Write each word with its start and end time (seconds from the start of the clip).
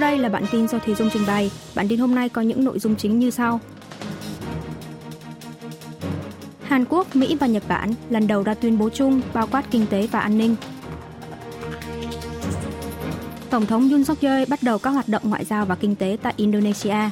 Sau 0.00 0.10
đây 0.10 0.18
là 0.18 0.28
bản 0.28 0.44
tin 0.52 0.68
do 0.68 0.78
Thế 0.78 0.94
Dung 0.94 1.10
trình 1.12 1.22
bày. 1.26 1.50
Bản 1.74 1.88
tin 1.88 1.98
hôm 1.98 2.14
nay 2.14 2.28
có 2.28 2.42
những 2.42 2.64
nội 2.64 2.78
dung 2.78 2.96
chính 2.96 3.18
như 3.18 3.30
sau. 3.30 3.60
Hàn 6.62 6.84
Quốc, 6.88 7.16
Mỹ 7.16 7.36
và 7.40 7.46
Nhật 7.46 7.62
Bản 7.68 7.94
lần 8.10 8.26
đầu 8.26 8.42
ra 8.42 8.54
tuyên 8.54 8.78
bố 8.78 8.90
chung 8.90 9.20
bao 9.34 9.46
quát 9.46 9.64
kinh 9.70 9.86
tế 9.86 10.06
và 10.06 10.20
an 10.20 10.38
ninh. 10.38 10.56
Tổng 13.50 13.66
thống 13.66 13.90
Yoon 13.90 14.04
suk 14.04 14.20
yeol 14.20 14.44
bắt 14.48 14.58
đầu 14.62 14.78
các 14.78 14.90
hoạt 14.90 15.08
động 15.08 15.22
ngoại 15.24 15.44
giao 15.44 15.66
và 15.66 15.74
kinh 15.74 15.96
tế 15.96 16.16
tại 16.22 16.34
Indonesia. 16.36 17.10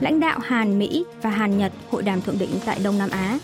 Lãnh 0.00 0.20
đạo 0.20 0.38
Hàn, 0.42 0.78
Mỹ 0.78 1.04
và 1.22 1.30
Hàn 1.30 1.58
Nhật 1.58 1.72
hội 1.90 2.02
đàm 2.02 2.20
thượng 2.20 2.38
đỉnh 2.38 2.50
tại 2.64 2.78
Đông 2.84 2.98
Nam 2.98 3.10
Á. 3.10 3.38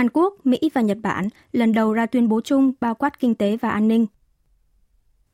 Hàn 0.00 0.10
Quốc, 0.12 0.46
Mỹ 0.46 0.58
và 0.74 0.80
Nhật 0.80 0.98
Bản 1.02 1.28
lần 1.52 1.72
đầu 1.72 1.92
ra 1.92 2.06
tuyên 2.06 2.28
bố 2.28 2.40
chung 2.40 2.72
bao 2.80 2.94
quát 2.94 3.20
kinh 3.20 3.34
tế 3.34 3.56
và 3.56 3.70
an 3.70 3.88
ninh. 3.88 4.06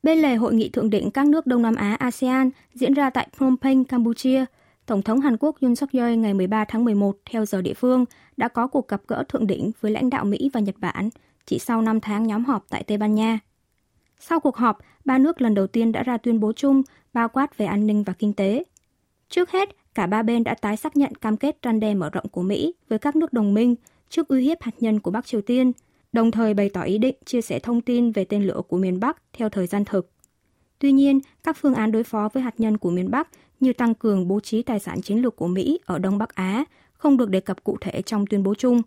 Bên 0.03 0.19
lề 0.19 0.35
hội 0.35 0.55
nghị 0.55 0.69
thượng 0.69 0.91
đỉnh 0.91 1.11
các 1.11 1.27
nước 1.27 1.47
Đông 1.47 1.63
Nam 1.63 1.75
Á 1.75 1.95
ASEAN 1.95 2.51
diễn 2.75 2.95
ra 2.95 3.11
tại 3.11 3.29
Phnom 3.37 3.57
Penh, 3.57 3.85
Campuchia, 3.85 4.45
Tổng 4.87 5.03
thống 5.03 5.21
Hàn 5.21 5.37
Quốc 5.41 5.57
Yoon 5.61 5.77
suk 5.77 5.93
yeol 5.93 6.15
ngày 6.15 6.35
13 6.35 6.65
tháng 6.65 6.85
11 6.85 7.17
theo 7.31 7.45
giờ 7.45 7.63
địa 7.63 7.75
phương 7.75 8.05
đã 8.37 8.49
có 8.49 8.67
cuộc 8.67 8.89
gặp 8.89 9.03
gỡ 9.09 9.25
thượng 9.29 9.47
đỉnh 9.47 9.71
với 9.81 9.93
lãnh 9.93 10.11
đạo 10.11 10.25
Mỹ 10.25 10.51
và 10.53 10.61
Nhật 10.61 10.75
Bản 10.79 11.09
chỉ 11.47 11.59
sau 11.59 11.83
5 11.83 12.01
tháng 12.01 12.27
nhóm 12.27 12.45
họp 12.45 12.67
tại 12.69 12.83
Tây 12.83 12.99
Ban 12.99 13.15
Nha. 13.15 13.39
Sau 14.21 14.41
cuộc 14.41 14.57
họp, 14.57 14.79
ba 15.05 15.19
nước 15.19 15.41
lần 15.41 15.55
đầu 15.55 15.67
tiên 15.67 15.93
đã 15.93 16.03
ra 16.03 16.17
tuyên 16.17 16.41
bố 16.41 16.53
chung 16.53 16.83
bao 17.13 17.29
quát 17.29 17.59
về 17.59 17.67
an 17.67 17.87
ninh 17.87 18.03
và 18.03 18.13
kinh 18.13 18.33
tế. 18.33 18.65
Trước 19.29 19.51
hết, 19.51 19.69
cả 19.95 20.07
ba 20.07 20.23
bên 20.23 20.45
đã 20.45 20.55
tái 20.55 20.77
xác 20.77 20.97
nhận 20.97 21.15
cam 21.15 21.37
kết 21.37 21.59
răn 21.65 21.81
đe 21.81 21.95
mở 21.95 22.11
rộng 22.11 22.29
của 22.29 22.43
Mỹ 22.43 22.75
với 22.89 22.99
các 22.99 23.17
nước 23.17 23.33
đồng 23.33 23.55
minh 23.55 23.75
trước 24.09 24.29
uy 24.29 24.45
hiếp 24.45 24.63
hạt 24.63 24.75
nhân 24.81 25.01
của 25.01 25.11
Bắc 25.11 25.27
Triều 25.27 25.41
Tiên, 25.41 25.73
đồng 26.13 26.31
thời 26.31 26.55
bày 26.55 26.69
tỏ 26.69 26.83
ý 26.83 26.99
định 26.99 27.17
chia 27.25 27.41
sẻ 27.41 27.59
thông 27.59 27.81
tin 27.81 28.13
về 28.13 28.25
tên 28.25 28.47
lửa 28.47 28.63
của 28.69 28.79
miền 28.79 29.01
Bắc 29.01 29.23
theo 29.33 29.49
thời 29.49 29.67
gian 29.67 29.85
thực. 29.85 30.11
Tuy 30.79 30.93
nhiên, 30.93 31.21
các 31.45 31.57
phương 31.61 31.75
án 31.75 31.93
đối 31.93 32.05
phó 32.05 32.29
với 32.33 32.43
hạt 32.43 32.61
nhân 32.61 32.79
của 32.79 32.91
miền 32.91 33.11
Bắc 33.11 33.29
như 33.61 33.73
tăng 33.73 33.95
cường 33.95 34.29
bố 34.29 34.41
trí 34.41 34.63
tài 34.63 34.81
sản 34.81 35.01
chiến 35.01 35.23
lược 35.23 35.37
của 35.37 35.47
Mỹ 35.47 35.81
ở 35.85 35.99
Đông 35.99 36.19
Bắc 36.19 36.35
Á 36.35 36.65
không 36.93 37.17
được 37.17 37.31
đề 37.31 37.41
cập 37.41 37.65
cụ 37.65 37.77
thể 37.81 38.03
trong 38.03 38.27
tuyên 38.27 38.43
bố 38.43 38.55
chung. 38.55 38.83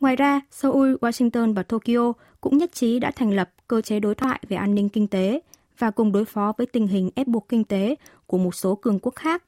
Ngoài 0.00 0.16
ra, 0.16 0.40
Seoul, 0.50 0.94
Washington 1.00 1.54
và 1.54 1.62
Tokyo 1.62 2.12
cũng 2.40 2.58
nhất 2.58 2.72
trí 2.72 2.98
đã 2.98 3.10
thành 3.10 3.30
lập 3.30 3.50
cơ 3.68 3.80
chế 3.80 4.00
đối 4.00 4.14
thoại 4.14 4.40
về 4.48 4.56
an 4.56 4.74
ninh 4.74 4.88
kinh 4.88 5.08
tế 5.08 5.40
và 5.78 5.90
cùng 5.90 6.12
đối 6.12 6.24
phó 6.24 6.52
với 6.58 6.66
tình 6.66 6.86
hình 6.86 7.10
ép 7.14 7.26
buộc 7.26 7.48
kinh 7.48 7.64
tế 7.64 7.96
của 8.26 8.38
một 8.38 8.54
số 8.54 8.74
cường 8.74 8.98
quốc 8.98 9.14
khác. 9.16 9.44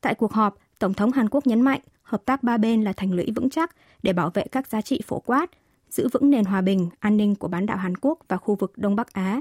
Tại 0.00 0.14
cuộc 0.14 0.32
họp, 0.32 0.58
Tổng 0.78 0.94
thống 0.94 1.12
Hàn 1.12 1.28
Quốc 1.28 1.46
nhấn 1.46 1.60
mạnh 1.60 1.80
hợp 2.02 2.24
tác 2.24 2.42
ba 2.42 2.56
bên 2.56 2.82
là 2.82 2.92
thành 2.92 3.12
lũy 3.12 3.32
vững 3.36 3.50
chắc 3.50 3.76
để 4.02 4.12
bảo 4.12 4.30
vệ 4.30 4.44
các 4.52 4.66
giá 4.66 4.80
trị 4.80 5.00
phổ 5.06 5.18
quát, 5.18 5.50
giữ 5.90 6.08
vững 6.12 6.30
nền 6.30 6.44
hòa 6.44 6.60
bình, 6.60 6.88
an 6.98 7.16
ninh 7.16 7.34
của 7.34 7.48
bán 7.48 7.66
đảo 7.66 7.76
Hàn 7.76 7.96
Quốc 7.96 8.18
và 8.28 8.36
khu 8.36 8.54
vực 8.54 8.72
Đông 8.76 8.96
Bắc 8.96 9.12
Á. 9.12 9.40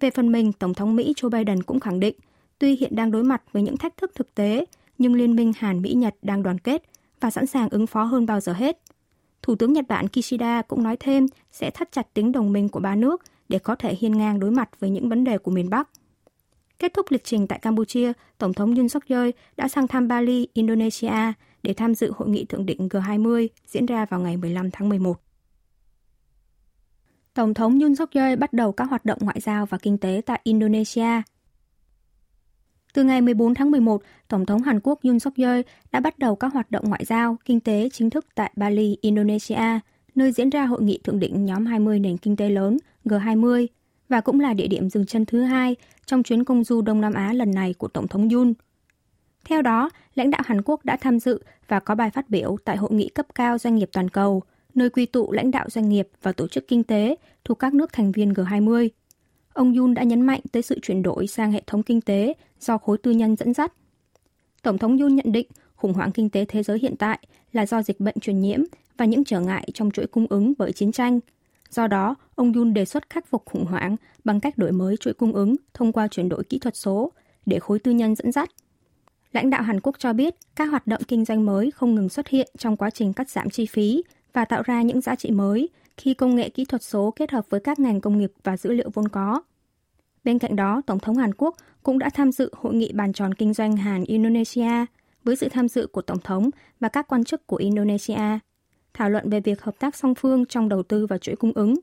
Về 0.00 0.10
phần 0.10 0.32
mình, 0.32 0.52
Tổng 0.52 0.74
thống 0.74 0.96
Mỹ 0.96 1.14
Joe 1.16 1.30
Biden 1.30 1.62
cũng 1.62 1.80
khẳng 1.80 2.00
định, 2.00 2.14
tuy 2.58 2.76
hiện 2.76 2.96
đang 2.96 3.10
đối 3.10 3.24
mặt 3.24 3.42
với 3.52 3.62
những 3.62 3.76
thách 3.76 3.96
thức 3.96 4.12
thực 4.14 4.34
tế, 4.34 4.64
nhưng 4.98 5.14
Liên 5.14 5.36
minh 5.36 5.52
Hàn-Mỹ-Nhật 5.56 6.14
đang 6.22 6.42
đoàn 6.42 6.58
kết 6.58 6.82
và 7.20 7.30
sẵn 7.30 7.46
sàng 7.46 7.68
ứng 7.68 7.86
phó 7.86 8.04
hơn 8.04 8.26
bao 8.26 8.40
giờ 8.40 8.52
hết. 8.52 8.78
Thủ 9.42 9.54
tướng 9.54 9.72
Nhật 9.72 9.84
Bản 9.88 10.08
Kishida 10.08 10.62
cũng 10.62 10.82
nói 10.82 10.96
thêm 11.00 11.26
sẽ 11.52 11.70
thắt 11.70 11.92
chặt 11.92 12.14
tính 12.14 12.32
đồng 12.32 12.52
minh 12.52 12.68
của 12.68 12.80
ba 12.80 12.96
nước 12.96 13.22
để 13.48 13.58
có 13.58 13.74
thể 13.74 13.94
hiên 13.94 14.18
ngang 14.18 14.40
đối 14.40 14.50
mặt 14.50 14.70
với 14.80 14.90
những 14.90 15.08
vấn 15.08 15.24
đề 15.24 15.38
của 15.38 15.50
miền 15.50 15.70
Bắc. 15.70 15.88
Kết 16.84 16.94
thúc 16.94 17.06
lịch 17.10 17.24
trình 17.24 17.46
tại 17.46 17.58
Campuchia, 17.58 18.12
Tổng 18.38 18.52
thống 18.52 18.74
Yoon 18.74 18.88
suk 18.88 19.02
yeol 19.08 19.30
đã 19.56 19.68
sang 19.68 19.88
thăm 19.88 20.08
Bali, 20.08 20.48
Indonesia 20.52 21.32
để 21.62 21.74
tham 21.74 21.94
dự 21.94 22.12
hội 22.16 22.28
nghị 22.28 22.44
thượng 22.44 22.66
đỉnh 22.66 22.88
G20 22.88 23.48
diễn 23.66 23.86
ra 23.86 24.06
vào 24.06 24.20
ngày 24.20 24.36
15 24.36 24.70
tháng 24.70 24.88
11. 24.88 25.20
Tổng 27.34 27.54
thống 27.54 27.80
Yoon 27.80 27.94
suk 27.94 28.10
yeol 28.10 28.36
bắt 28.36 28.52
đầu 28.52 28.72
các 28.72 28.84
hoạt 28.84 29.04
động 29.04 29.18
ngoại 29.20 29.40
giao 29.40 29.66
và 29.66 29.78
kinh 29.78 29.98
tế 29.98 30.22
tại 30.26 30.40
Indonesia. 30.42 31.22
Từ 32.94 33.04
ngày 33.04 33.20
14 33.20 33.54
tháng 33.54 33.70
11, 33.70 34.02
Tổng 34.28 34.46
thống 34.46 34.62
Hàn 34.62 34.80
Quốc 34.82 35.00
Yoon 35.02 35.18
suk 35.18 35.34
yeol 35.36 35.60
đã 35.92 36.00
bắt 36.00 36.18
đầu 36.18 36.36
các 36.36 36.52
hoạt 36.52 36.70
động 36.70 36.84
ngoại 36.88 37.04
giao, 37.04 37.36
kinh 37.44 37.60
tế 37.60 37.88
chính 37.92 38.10
thức 38.10 38.26
tại 38.34 38.52
Bali, 38.56 38.96
Indonesia, 39.00 39.80
nơi 40.14 40.32
diễn 40.32 40.50
ra 40.50 40.66
hội 40.66 40.82
nghị 40.82 40.98
thượng 41.04 41.20
đỉnh 41.20 41.44
nhóm 41.44 41.66
20 41.66 42.00
nền 42.00 42.16
kinh 42.16 42.36
tế 42.36 42.48
lớn 42.48 42.78
G20 43.04 43.66
và 44.08 44.20
cũng 44.20 44.40
là 44.40 44.54
địa 44.54 44.66
điểm 44.66 44.90
dừng 44.90 45.06
chân 45.06 45.24
thứ 45.26 45.42
hai 45.42 45.76
trong 46.06 46.22
chuyến 46.22 46.44
công 46.44 46.64
du 46.64 46.82
Đông 46.82 47.00
Nam 47.00 47.14
Á 47.14 47.32
lần 47.32 47.50
này 47.50 47.74
của 47.78 47.88
Tổng 47.88 48.08
thống 48.08 48.28
Yoon. 48.28 48.52
Theo 49.44 49.62
đó, 49.62 49.90
lãnh 50.14 50.30
đạo 50.30 50.40
Hàn 50.44 50.62
Quốc 50.62 50.84
đã 50.84 50.96
tham 50.96 51.20
dự 51.20 51.42
và 51.68 51.80
có 51.80 51.94
bài 51.94 52.10
phát 52.10 52.30
biểu 52.30 52.56
tại 52.64 52.76
hội 52.76 52.90
nghị 52.92 53.08
cấp 53.08 53.26
cao 53.34 53.58
doanh 53.58 53.74
nghiệp 53.74 53.88
toàn 53.92 54.08
cầu, 54.08 54.42
nơi 54.74 54.90
quy 54.90 55.06
tụ 55.06 55.32
lãnh 55.32 55.50
đạo 55.50 55.70
doanh 55.70 55.88
nghiệp 55.88 56.08
và 56.22 56.32
tổ 56.32 56.48
chức 56.48 56.68
kinh 56.68 56.84
tế 56.84 57.16
thuộc 57.44 57.58
các 57.58 57.74
nước 57.74 57.92
thành 57.92 58.12
viên 58.12 58.32
G20. 58.32 58.88
Ông 59.52 59.74
Yoon 59.74 59.94
đã 59.94 60.02
nhấn 60.02 60.22
mạnh 60.22 60.40
tới 60.52 60.62
sự 60.62 60.78
chuyển 60.82 61.02
đổi 61.02 61.26
sang 61.26 61.52
hệ 61.52 61.62
thống 61.66 61.82
kinh 61.82 62.00
tế 62.00 62.34
do 62.60 62.78
khối 62.78 62.98
tư 62.98 63.10
nhân 63.10 63.36
dẫn 63.36 63.54
dắt. 63.54 63.72
Tổng 64.62 64.78
thống 64.78 64.98
Yoon 64.98 65.16
nhận 65.16 65.32
định 65.32 65.46
khủng 65.76 65.92
hoảng 65.92 66.12
kinh 66.12 66.30
tế 66.30 66.44
thế 66.44 66.62
giới 66.62 66.78
hiện 66.78 66.96
tại 66.96 67.18
là 67.52 67.66
do 67.66 67.82
dịch 67.82 68.00
bệnh 68.00 68.20
truyền 68.20 68.40
nhiễm 68.40 68.60
và 68.96 69.04
những 69.04 69.24
trở 69.24 69.40
ngại 69.40 69.68
trong 69.74 69.90
chuỗi 69.90 70.06
cung 70.06 70.26
ứng 70.30 70.52
bởi 70.58 70.72
chiến 70.72 70.92
tranh. 70.92 71.20
Do 71.74 71.86
đó, 71.86 72.14
ông 72.34 72.52
Yun 72.52 72.74
đề 72.74 72.84
xuất 72.84 73.10
khắc 73.10 73.26
phục 73.26 73.42
khủng 73.46 73.64
hoảng 73.64 73.96
bằng 74.24 74.40
cách 74.40 74.58
đổi 74.58 74.72
mới 74.72 74.96
chuỗi 74.96 75.14
cung 75.14 75.32
ứng 75.32 75.56
thông 75.74 75.92
qua 75.92 76.08
chuyển 76.08 76.28
đổi 76.28 76.44
kỹ 76.44 76.58
thuật 76.58 76.76
số 76.76 77.12
để 77.46 77.58
khối 77.58 77.78
tư 77.78 77.90
nhân 77.90 78.14
dẫn 78.14 78.32
dắt 78.32 78.50
Lãnh 79.32 79.50
đạo 79.50 79.62
Hàn 79.62 79.80
Quốc 79.80 79.98
cho 79.98 80.12
biết 80.12 80.34
các 80.56 80.64
hoạt 80.64 80.86
động 80.86 81.02
kinh 81.08 81.24
doanh 81.24 81.46
mới 81.46 81.70
không 81.70 81.94
ngừng 81.94 82.08
xuất 82.08 82.28
hiện 82.28 82.48
trong 82.58 82.76
quá 82.76 82.90
trình 82.90 83.12
cắt 83.12 83.30
giảm 83.30 83.50
chi 83.50 83.66
phí 83.66 84.02
và 84.32 84.44
tạo 84.44 84.62
ra 84.62 84.82
những 84.82 85.00
giá 85.00 85.14
trị 85.14 85.30
mới 85.30 85.68
khi 85.96 86.14
công 86.14 86.36
nghệ 86.36 86.48
kỹ 86.48 86.64
thuật 86.64 86.82
số 86.82 87.10
kết 87.16 87.30
hợp 87.30 87.44
với 87.50 87.60
các 87.60 87.78
ngành 87.78 88.00
công 88.00 88.18
nghiệp 88.18 88.32
và 88.44 88.56
dữ 88.56 88.72
liệu 88.72 88.90
vốn 88.94 89.08
có. 89.08 89.42
Bên 90.24 90.38
cạnh 90.38 90.56
đó, 90.56 90.82
Tổng 90.86 90.98
thống 90.98 91.16
Hàn 91.16 91.34
Quốc 91.34 91.56
cũng 91.82 91.98
đã 91.98 92.10
tham 92.10 92.32
dự 92.32 92.50
hội 92.56 92.74
nghị 92.74 92.92
bàn 92.92 93.12
tròn 93.12 93.34
kinh 93.34 93.54
doanh 93.54 93.76
Hàn-Indonesia 93.76 94.86
với 95.24 95.36
sự 95.36 95.48
tham 95.48 95.68
dự 95.68 95.86
của 95.86 96.02
Tổng 96.02 96.20
thống 96.24 96.50
và 96.80 96.88
các 96.88 97.08
quan 97.08 97.24
chức 97.24 97.46
của 97.46 97.56
Indonesia, 97.56 98.38
thảo 98.94 99.10
luận 99.10 99.30
về 99.30 99.40
việc 99.40 99.62
hợp 99.62 99.78
tác 99.78 99.96
song 99.96 100.14
phương 100.14 100.46
trong 100.46 100.68
đầu 100.68 100.82
tư 100.82 101.06
và 101.06 101.18
chuỗi 101.18 101.36
cung 101.36 101.52
ứng. 101.54 101.74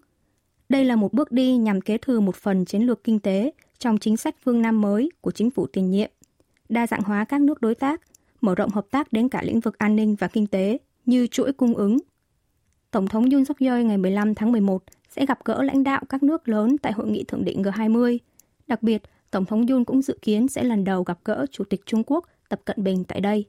Đây 0.69 0.85
là 0.85 0.95
một 0.95 1.13
bước 1.13 1.31
đi 1.31 1.57
nhằm 1.57 1.81
kế 1.81 1.97
thừa 1.97 2.19
một 2.19 2.35
phần 2.35 2.65
chiến 2.65 2.81
lược 2.81 3.03
kinh 3.03 3.19
tế 3.19 3.51
trong 3.77 3.97
chính 3.97 4.17
sách 4.17 4.35
phương 4.43 4.61
Nam 4.61 4.81
mới 4.81 5.09
của 5.21 5.31
chính 5.31 5.51
phủ 5.51 5.67
tiền 5.67 5.91
nhiệm 5.91 6.11
đa 6.71 6.87
dạng 6.87 7.01
hóa 7.01 7.25
các 7.25 7.41
nước 7.41 7.61
đối 7.61 7.75
tác, 7.75 8.01
mở 8.41 8.55
rộng 8.55 8.69
hợp 8.69 8.85
tác 8.91 9.13
đến 9.13 9.29
cả 9.29 9.41
lĩnh 9.43 9.59
vực 9.59 9.77
an 9.77 9.95
ninh 9.95 10.15
và 10.15 10.27
kinh 10.27 10.47
tế 10.47 10.77
như 11.05 11.27
chuỗi 11.27 11.53
cung 11.53 11.75
ứng. 11.75 11.97
Tổng 12.91 13.07
thống 13.07 13.29
Yoon 13.29 13.45
suk 13.45 13.59
yeol 13.59 13.83
ngày 13.83 13.97
15 13.97 14.35
tháng 14.35 14.51
11 14.51 14.83
sẽ 15.09 15.25
gặp 15.25 15.39
gỡ 15.45 15.63
lãnh 15.63 15.83
đạo 15.83 16.01
các 16.09 16.23
nước 16.23 16.49
lớn 16.49 16.77
tại 16.77 16.91
hội 16.91 17.07
nghị 17.07 17.23
thượng 17.23 17.45
đỉnh 17.45 17.61
G20. 17.61 18.17
Đặc 18.67 18.83
biệt, 18.83 19.01
Tổng 19.31 19.45
thống 19.45 19.67
Yoon 19.67 19.85
cũng 19.85 20.01
dự 20.01 20.17
kiến 20.21 20.47
sẽ 20.47 20.63
lần 20.63 20.83
đầu 20.83 21.03
gặp 21.03 21.19
gỡ 21.23 21.45
Chủ 21.51 21.63
tịch 21.63 21.81
Trung 21.85 22.03
Quốc 22.03 22.25
Tập 22.49 22.61
Cận 22.65 22.83
Bình 22.83 23.03
tại 23.03 23.21
đây. 23.21 23.45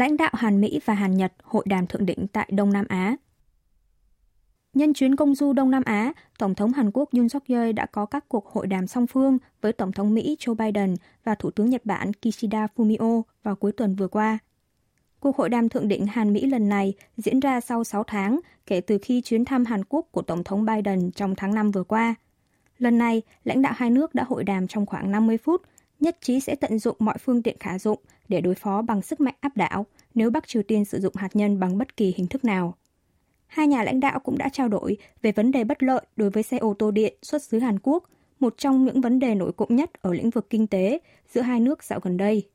Lãnh 0.00 0.16
đạo 0.16 0.30
Hàn 0.34 0.60
Mỹ 0.60 0.80
và 0.84 0.94
Hàn 0.94 1.16
Nhật 1.16 1.32
hội 1.42 1.64
đàm 1.66 1.86
thượng 1.86 2.06
đỉnh 2.06 2.26
tại 2.32 2.48
Đông 2.52 2.72
Nam 2.72 2.84
Á 2.88 3.16
Nhân 4.74 4.94
chuyến 4.94 5.16
công 5.16 5.34
du 5.34 5.52
Đông 5.52 5.70
Nam 5.70 5.82
Á, 5.86 6.12
Tổng 6.38 6.54
thống 6.54 6.72
Hàn 6.72 6.90
Quốc 6.94 7.08
Yoon 7.12 7.28
suk 7.28 7.46
yeol 7.46 7.72
đã 7.72 7.86
có 7.86 8.06
các 8.06 8.28
cuộc 8.28 8.46
hội 8.46 8.66
đàm 8.66 8.86
song 8.86 9.06
phương 9.06 9.38
với 9.60 9.72
Tổng 9.72 9.92
thống 9.92 10.14
Mỹ 10.14 10.36
Joe 10.40 10.54
Biden 10.54 10.94
và 11.24 11.34
Thủ 11.34 11.50
tướng 11.50 11.70
Nhật 11.70 11.86
Bản 11.86 12.12
Kishida 12.12 12.66
Fumio 12.76 13.22
vào 13.42 13.56
cuối 13.56 13.72
tuần 13.72 13.94
vừa 13.94 14.08
qua. 14.08 14.38
Cuộc 15.20 15.36
hội 15.36 15.48
đàm 15.48 15.68
thượng 15.68 15.88
đỉnh 15.88 16.06
Hàn 16.06 16.32
Mỹ 16.32 16.46
lần 16.46 16.68
này 16.68 16.94
diễn 17.16 17.40
ra 17.40 17.60
sau 17.60 17.84
6 17.84 18.04
tháng 18.04 18.40
kể 18.66 18.80
từ 18.80 18.98
khi 19.02 19.20
chuyến 19.20 19.44
thăm 19.44 19.64
Hàn 19.64 19.84
Quốc 19.88 20.06
của 20.10 20.22
Tổng 20.22 20.44
thống 20.44 20.64
Biden 20.64 21.10
trong 21.10 21.34
tháng 21.34 21.54
5 21.54 21.70
vừa 21.70 21.84
qua. 21.84 22.14
Lần 22.78 22.98
này, 22.98 23.22
lãnh 23.44 23.62
đạo 23.62 23.72
hai 23.76 23.90
nước 23.90 24.14
đã 24.14 24.24
hội 24.28 24.44
đàm 24.44 24.68
trong 24.68 24.86
khoảng 24.86 25.10
50 25.10 25.38
phút, 25.38 25.62
nhất 26.00 26.18
trí 26.20 26.40
sẽ 26.40 26.54
tận 26.54 26.78
dụng 26.78 26.96
mọi 26.98 27.18
phương 27.18 27.42
tiện 27.42 27.56
khả 27.60 27.78
dụng 27.78 27.98
để 28.30 28.40
đối 28.40 28.54
phó 28.54 28.82
bằng 28.82 29.02
sức 29.02 29.20
mạnh 29.20 29.34
áp 29.40 29.56
đảo 29.56 29.86
nếu 30.14 30.30
Bắc 30.30 30.48
Triều 30.48 30.62
Tiên 30.62 30.84
sử 30.84 31.00
dụng 31.00 31.14
hạt 31.16 31.36
nhân 31.36 31.60
bằng 31.60 31.78
bất 31.78 31.96
kỳ 31.96 32.14
hình 32.16 32.26
thức 32.26 32.44
nào 32.44 32.76
hai 33.50 33.66
nhà 33.66 33.82
lãnh 33.82 34.00
đạo 34.00 34.20
cũng 34.20 34.38
đã 34.38 34.48
trao 34.48 34.68
đổi 34.68 34.96
về 35.22 35.32
vấn 35.32 35.50
đề 35.50 35.64
bất 35.64 35.82
lợi 35.82 36.00
đối 36.16 36.30
với 36.30 36.42
xe 36.42 36.58
ô 36.58 36.74
tô 36.78 36.90
điện 36.90 37.14
xuất 37.22 37.42
xứ 37.42 37.58
Hàn 37.58 37.78
Quốc, 37.82 38.04
một 38.40 38.54
trong 38.58 38.84
những 38.84 39.00
vấn 39.00 39.18
đề 39.18 39.34
nổi 39.34 39.52
cộng 39.52 39.76
nhất 39.76 39.90
ở 40.02 40.14
lĩnh 40.14 40.30
vực 40.30 40.50
kinh 40.50 40.66
tế 40.66 40.98
giữa 41.28 41.40
hai 41.40 41.60
nước 41.60 41.84
dạo 41.84 42.00
gần 42.02 42.16
đây. 42.16 42.48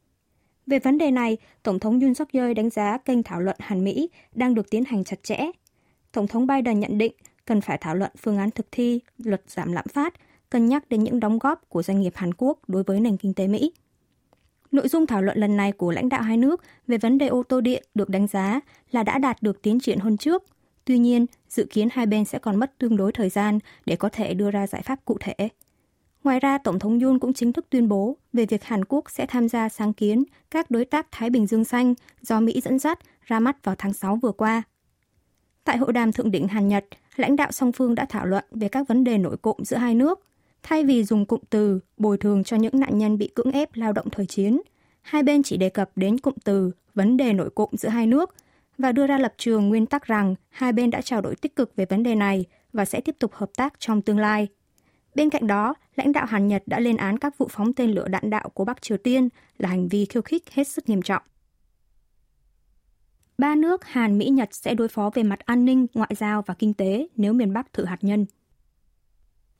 Về 0.68 0.80
vấn 0.80 0.98
đề 0.98 1.12
này, 1.12 1.38
Tổng 1.64 1.80
thống 1.80 2.00
Yoon 2.00 2.14
suk 2.14 2.32
yeol 2.32 2.54
đánh 2.54 2.70
giá 2.70 2.98
kênh 2.98 3.24
thảo 3.24 3.42
luận 3.42 3.56
Hàn-Mỹ 3.60 4.10
đang 4.36 4.56
được 4.56 4.70
tiến 4.70 4.84
hành 4.86 5.04
chặt 5.04 5.24
chẽ. 5.24 5.38
Tổng 6.12 6.28
thống 6.28 6.48
Biden 6.48 6.80
nhận 6.80 6.98
định 6.98 7.14
cần 7.46 7.62
phải 7.62 7.78
thảo 7.82 7.96
luận 7.96 8.12
phương 8.18 8.38
án 8.38 8.52
thực 8.52 8.68
thi 8.72 9.00
luật 9.18 9.42
giảm 9.48 9.72
lạm 9.72 9.86
phát, 9.94 10.14
cân 10.50 10.66
nhắc 10.66 10.90
đến 10.90 11.04
những 11.04 11.20
đóng 11.20 11.40
góp 11.40 11.70
của 11.70 11.84
doanh 11.84 12.02
nghiệp 12.02 12.14
Hàn 12.16 12.34
Quốc 12.34 12.60
đối 12.68 12.84
với 12.84 13.00
nền 13.00 13.18
kinh 13.18 13.34
tế 13.34 13.48
Mỹ. 13.48 13.72
Nội 14.72 14.88
dung 14.88 15.08
thảo 15.08 15.22
luận 15.22 15.38
lần 15.38 15.58
này 15.58 15.72
của 15.72 15.92
lãnh 15.92 16.10
đạo 16.10 16.22
hai 16.22 16.38
nước 16.38 16.64
về 16.88 16.98
vấn 16.98 17.18
đề 17.18 17.28
ô 17.28 17.44
tô 17.44 17.62
điện 17.62 17.84
được 17.96 18.10
đánh 18.10 18.28
giá 18.28 18.60
là 18.92 19.04
đã 19.04 19.18
đạt 19.18 19.42
được 19.42 19.62
tiến 19.62 19.80
triển 19.80 20.00
hơn 20.00 20.18
trước, 20.18 20.44
Tuy 20.86 20.98
nhiên, 20.98 21.26
dự 21.50 21.68
kiến 21.70 21.88
hai 21.92 22.06
bên 22.06 22.26
sẽ 22.26 22.40
còn 22.40 22.56
mất 22.56 22.78
tương 22.78 22.98
đối 22.98 23.12
thời 23.12 23.30
gian 23.30 23.60
để 23.86 23.96
có 23.96 24.10
thể 24.10 24.34
đưa 24.34 24.52
ra 24.52 24.68
giải 24.68 24.82
pháp 24.82 25.06
cụ 25.06 25.18
thể. 25.20 25.50
Ngoài 26.24 26.40
ra, 26.40 26.58
Tổng 26.58 26.80
thống 26.80 27.00
Yoon 27.00 27.20
cũng 27.20 27.34
chính 27.34 27.54
thức 27.54 27.66
tuyên 27.70 27.88
bố 27.88 28.18
về 28.34 28.46
việc 28.46 28.64
Hàn 28.64 28.86
Quốc 28.86 29.12
sẽ 29.12 29.26
tham 29.26 29.50
gia 29.50 29.70
sáng 29.70 29.94
kiến 29.94 30.24
các 30.52 30.72
đối 30.72 30.86
tác 30.86 31.08
Thái 31.12 31.30
Bình 31.30 31.48
Dương 31.48 31.66
Xanh 31.66 31.94
do 32.22 32.40
Mỹ 32.40 32.62
dẫn 32.62 32.80
dắt 32.80 33.00
ra 33.26 33.40
mắt 33.40 33.66
vào 33.66 33.76
tháng 33.78 33.94
6 33.94 34.16
vừa 34.16 34.32
qua. 34.32 34.64
Tại 35.64 35.78
hội 35.78 35.94
đàm 35.94 36.12
thượng 36.12 36.32
đỉnh 36.32 36.48
Hàn 36.48 36.68
Nhật, 36.68 36.86
lãnh 37.16 37.36
đạo 37.36 37.52
song 37.52 37.72
phương 37.72 37.96
đã 37.96 38.06
thảo 38.10 38.26
luận 38.26 38.44
về 38.52 38.68
các 38.68 38.88
vấn 38.88 39.04
đề 39.04 39.18
nổi 39.18 39.38
cộm 39.38 39.58
giữa 39.60 39.78
hai 39.78 39.96
nước. 39.96 40.20
Thay 40.68 40.84
vì 40.84 41.04
dùng 41.04 41.26
cụm 41.26 41.40
từ 41.50 41.80
bồi 41.98 42.18
thường 42.18 42.44
cho 42.44 42.58
những 42.58 42.80
nạn 42.80 42.98
nhân 42.98 43.18
bị 43.18 43.28
cưỡng 43.36 43.52
ép 43.52 43.70
lao 43.74 43.94
động 43.94 44.10
thời 44.10 44.26
chiến, 44.26 44.62
hai 45.02 45.24
bên 45.24 45.44
chỉ 45.44 45.58
đề 45.58 45.70
cập 45.70 45.90
đến 45.96 46.18
cụm 46.18 46.34
từ 46.44 46.72
vấn 46.94 47.18
đề 47.18 47.34
nội 47.34 47.50
cộm 47.56 47.70
giữa 47.74 47.90
hai 47.90 48.08
nước 48.08 48.36
và 48.78 48.92
đưa 48.92 49.08
ra 49.08 49.18
lập 49.18 49.34
trường 49.38 49.70
nguyên 49.70 49.86
tắc 49.86 50.06
rằng 50.06 50.36
hai 50.50 50.74
bên 50.74 50.90
đã 50.90 51.02
trao 51.02 51.22
đổi 51.22 51.36
tích 51.36 51.56
cực 51.56 51.76
về 51.76 51.86
vấn 51.86 52.04
đề 52.04 52.16
này 52.16 52.46
và 52.74 52.86
sẽ 52.86 53.02
tiếp 53.02 53.16
tục 53.20 53.34
hợp 53.34 53.50
tác 53.58 53.74
trong 53.80 54.02
tương 54.02 54.20
lai. 54.20 54.48
Bên 55.16 55.30
cạnh 55.30 55.48
đó, 55.48 55.74
lãnh 55.96 56.12
đạo 56.12 56.26
Hàn 56.26 56.48
Nhật 56.48 56.64
đã 56.66 56.80
lên 56.80 56.98
án 56.98 57.18
các 57.18 57.38
vụ 57.38 57.48
phóng 57.52 57.74
tên 57.74 57.92
lửa 57.92 58.08
đạn 58.08 58.30
đạo 58.30 58.50
của 58.54 58.66
Bắc 58.66 58.82
Triều 58.82 58.98
Tiên 58.98 59.30
là 59.58 59.70
hành 59.70 59.88
vi 59.88 60.06
khiêu 60.06 60.22
khích 60.22 60.44
hết 60.52 60.68
sức 60.68 60.90
nghiêm 60.90 61.02
trọng. 61.02 61.24
Ba 63.38 63.56
nước 63.56 63.86
Hàn, 63.86 64.18
Mỹ, 64.18 64.30
Nhật 64.30 64.50
sẽ 64.52 64.74
đối 64.74 64.88
phó 64.88 65.10
về 65.14 65.24
mặt 65.24 65.40
an 65.40 65.66
ninh, 65.66 65.88
ngoại 65.94 66.12
giao 66.18 66.42
và 66.42 66.54
kinh 66.54 66.74
tế 66.74 67.08
nếu 67.16 67.34
miền 67.34 67.54
Bắc 67.54 67.74
thử 67.74 67.86
hạt 67.86 67.98
nhân. 68.02 68.26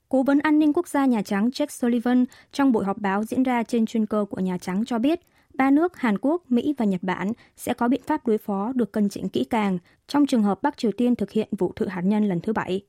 Cố 0.10 0.24
vấn 0.24 0.40
an 0.40 0.60
ninh 0.60 0.74
quốc 0.74 0.88
gia 0.88 1.06
Nhà 1.06 1.22
Trắng 1.22 1.50
Jack 1.50 1.68
Sullivan 1.70 2.26
trong 2.52 2.72
buổi 2.72 2.86
họp 2.86 2.98
báo 2.98 3.24
diễn 3.24 3.44
ra 3.44 3.64
trên 3.64 3.86
chuyên 3.86 4.06
cơ 4.06 4.26
của 4.30 4.40
Nhà 4.40 4.58
Trắng 4.58 4.86
cho 4.86 5.00
biết, 5.00 5.20
ba 5.54 5.72
nước 5.72 5.98
Hàn 5.98 6.18
Quốc, 6.18 6.52
Mỹ 6.52 6.74
và 6.78 6.86
Nhật 6.86 7.04
Bản 7.04 7.32
sẽ 7.56 7.74
có 7.74 7.88
biện 7.88 8.02
pháp 8.08 8.28
đối 8.28 8.38
phó 8.38 8.72
được 8.76 8.92
cân 8.92 9.10
chỉnh 9.10 9.30
kỹ 9.30 9.44
càng 9.44 9.78
trong 10.08 10.26
trường 10.26 10.44
hợp 10.44 10.62
Bắc 10.62 10.78
Triều 10.78 10.92
Tiên 10.92 11.16
thực 11.16 11.32
hiện 11.32 11.48
vụ 11.58 11.72
thử 11.76 11.88
hạt 11.88 12.02
nhân 12.02 12.28
lần 12.28 12.42
thứ 12.42 12.54
bảy. 12.54 12.82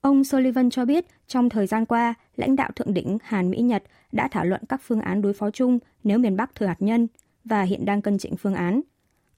Ông 0.00 0.24
Sullivan 0.24 0.70
cho 0.70 0.84
biết 0.84 1.06
trong 1.26 1.48
thời 1.48 1.66
gian 1.66 1.86
qua, 1.86 2.14
lãnh 2.36 2.56
đạo 2.56 2.70
thượng 2.76 2.94
đỉnh 2.94 3.18
Hàn 3.22 3.50
Mỹ 3.50 3.58
Nhật 3.58 3.82
đã 4.12 4.28
thảo 4.28 4.44
luận 4.44 4.60
các 4.68 4.80
phương 4.84 5.00
án 5.00 5.22
đối 5.22 5.32
phó 5.32 5.50
chung 5.50 5.78
nếu 6.04 6.18
miền 6.18 6.36
Bắc 6.36 6.54
thử 6.54 6.66
hạt 6.66 6.82
nhân 6.82 7.06
và 7.44 7.62
hiện 7.62 7.84
đang 7.84 8.02
cân 8.02 8.18
chỉnh 8.18 8.36
phương 8.36 8.54
án. 8.54 8.80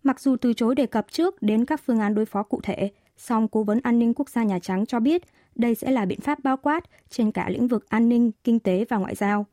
Mặc 0.03 0.21
dù 0.21 0.37
từ 0.37 0.53
chối 0.53 0.75
đề 0.75 0.87
cập 0.87 1.07
trước 1.11 1.43
đến 1.43 1.65
các 1.65 1.81
phương 1.85 2.01
án 2.01 2.15
đối 2.15 2.27
phó 2.27 2.43
cụ 2.43 2.61
thể, 2.63 2.91
song 3.17 3.49
Cố 3.49 3.63
vấn 3.63 3.81
An 3.83 3.99
ninh 3.99 4.15
Quốc 4.15 4.29
gia 4.29 4.43
Nhà 4.43 4.59
Trắng 4.59 4.87
cho 4.87 5.01
biết 5.01 5.23
đây 5.55 5.75
sẽ 5.75 5.91
là 5.91 6.05
biện 6.05 6.21
pháp 6.21 6.39
bao 6.45 6.57
quát 6.57 6.85
trên 7.11 7.33
cả 7.33 7.49
lĩnh 7.49 7.69
vực 7.69 7.89
an 7.89 8.09
ninh, 8.09 8.31
kinh 8.45 8.59
tế 8.59 8.85
và 8.89 8.97
ngoại 8.97 9.15
giao. 9.15 9.47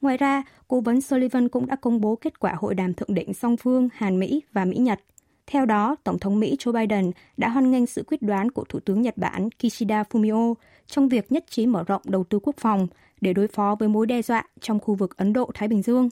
Ngoài 0.00 0.16
ra, 0.16 0.42
Cố 0.68 0.80
vấn 0.80 1.00
Sullivan 1.00 1.48
cũng 1.48 1.66
đã 1.66 1.76
công 1.76 2.00
bố 2.00 2.16
kết 2.16 2.40
quả 2.40 2.54
hội 2.58 2.74
đàm 2.74 2.94
thượng 2.94 3.14
đỉnh 3.14 3.34
song 3.34 3.56
phương 3.56 3.88
Hàn-Mỹ 3.94 4.42
và 4.52 4.64
Mỹ-Nhật. 4.64 5.00
Theo 5.46 5.66
đó, 5.66 5.96
Tổng 6.04 6.18
thống 6.18 6.40
Mỹ 6.40 6.56
Joe 6.58 6.72
Biden 6.72 7.10
đã 7.36 7.48
hoan 7.48 7.70
nghênh 7.70 7.86
sự 7.86 8.04
quyết 8.06 8.22
đoán 8.22 8.50
của 8.50 8.64
Thủ 8.64 8.80
tướng 8.80 9.02
Nhật 9.02 9.16
Bản 9.16 9.48
Kishida 9.50 10.02
Fumio 10.02 10.54
trong 10.86 11.08
việc 11.08 11.32
nhất 11.32 11.44
trí 11.50 11.66
mở 11.66 11.84
rộng 11.86 12.02
đầu 12.04 12.24
tư 12.24 12.38
quốc 12.42 12.56
phòng 12.56 12.86
để 13.20 13.32
đối 13.32 13.48
phó 13.48 13.76
với 13.78 13.88
mối 13.88 14.06
đe 14.06 14.22
dọa 14.22 14.44
trong 14.60 14.80
khu 14.80 14.94
vực 14.94 15.16
Ấn 15.16 15.32
Độ-Thái 15.32 15.68
Bình 15.68 15.82
Dương. 15.82 16.08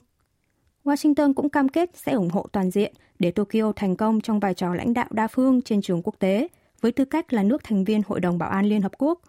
Washington 0.83 1.33
cũng 1.33 1.49
cam 1.49 1.69
kết 1.69 1.89
sẽ 1.93 2.11
ủng 2.11 2.29
hộ 2.29 2.47
toàn 2.51 2.71
diện 2.71 2.93
để 3.19 3.31
Tokyo 3.31 3.71
thành 3.75 3.95
công 3.95 4.21
trong 4.21 4.39
vai 4.39 4.53
trò 4.53 4.73
lãnh 4.73 4.93
đạo 4.93 5.07
đa 5.11 5.27
phương 5.27 5.61
trên 5.61 5.81
trường 5.81 6.01
quốc 6.03 6.15
tế, 6.19 6.47
với 6.81 6.91
tư 6.91 7.05
cách 7.05 7.33
là 7.33 7.43
nước 7.43 7.63
thành 7.63 7.83
viên 7.83 8.01
Hội 8.07 8.19
đồng 8.19 8.37
Bảo 8.37 8.49
an 8.49 8.65
Liên 8.65 8.81
Hợp 8.81 8.91
Quốc. 8.97 9.21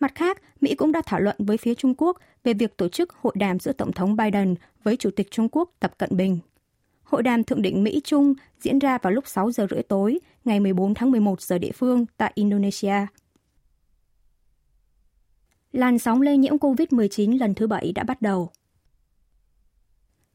Mặt 0.00 0.12
khác, 0.14 0.42
Mỹ 0.60 0.74
cũng 0.74 0.92
đã 0.92 1.02
thảo 1.06 1.20
luận 1.20 1.36
với 1.38 1.56
phía 1.56 1.74
Trung 1.74 1.94
Quốc 1.98 2.18
về 2.44 2.54
việc 2.54 2.76
tổ 2.76 2.88
chức 2.88 3.12
hội 3.12 3.32
đàm 3.36 3.58
giữa 3.58 3.72
Tổng 3.72 3.92
thống 3.92 4.16
Biden 4.16 4.54
với 4.82 4.96
Chủ 4.96 5.10
tịch 5.10 5.30
Trung 5.30 5.48
Quốc 5.52 5.70
Tập 5.80 5.98
Cận 5.98 6.16
Bình. 6.16 6.38
Hội 7.02 7.22
đàm 7.22 7.44
thượng 7.44 7.62
đỉnh 7.62 7.84
Mỹ-Trung 7.84 8.34
diễn 8.60 8.78
ra 8.78 8.98
vào 8.98 9.12
lúc 9.12 9.28
6 9.28 9.50
giờ 9.50 9.66
rưỡi 9.70 9.82
tối, 9.82 10.18
ngày 10.44 10.60
14 10.60 10.94
tháng 10.94 11.10
11 11.10 11.40
giờ 11.42 11.58
địa 11.58 11.72
phương 11.72 12.06
tại 12.16 12.32
Indonesia. 12.34 13.06
Làn 15.72 15.98
sóng 15.98 16.22
lây 16.22 16.36
nhiễm 16.36 16.56
COVID-19 16.56 17.38
lần 17.38 17.54
thứ 17.54 17.66
bảy 17.66 17.92
đã 17.92 18.02
bắt 18.02 18.22
đầu 18.22 18.50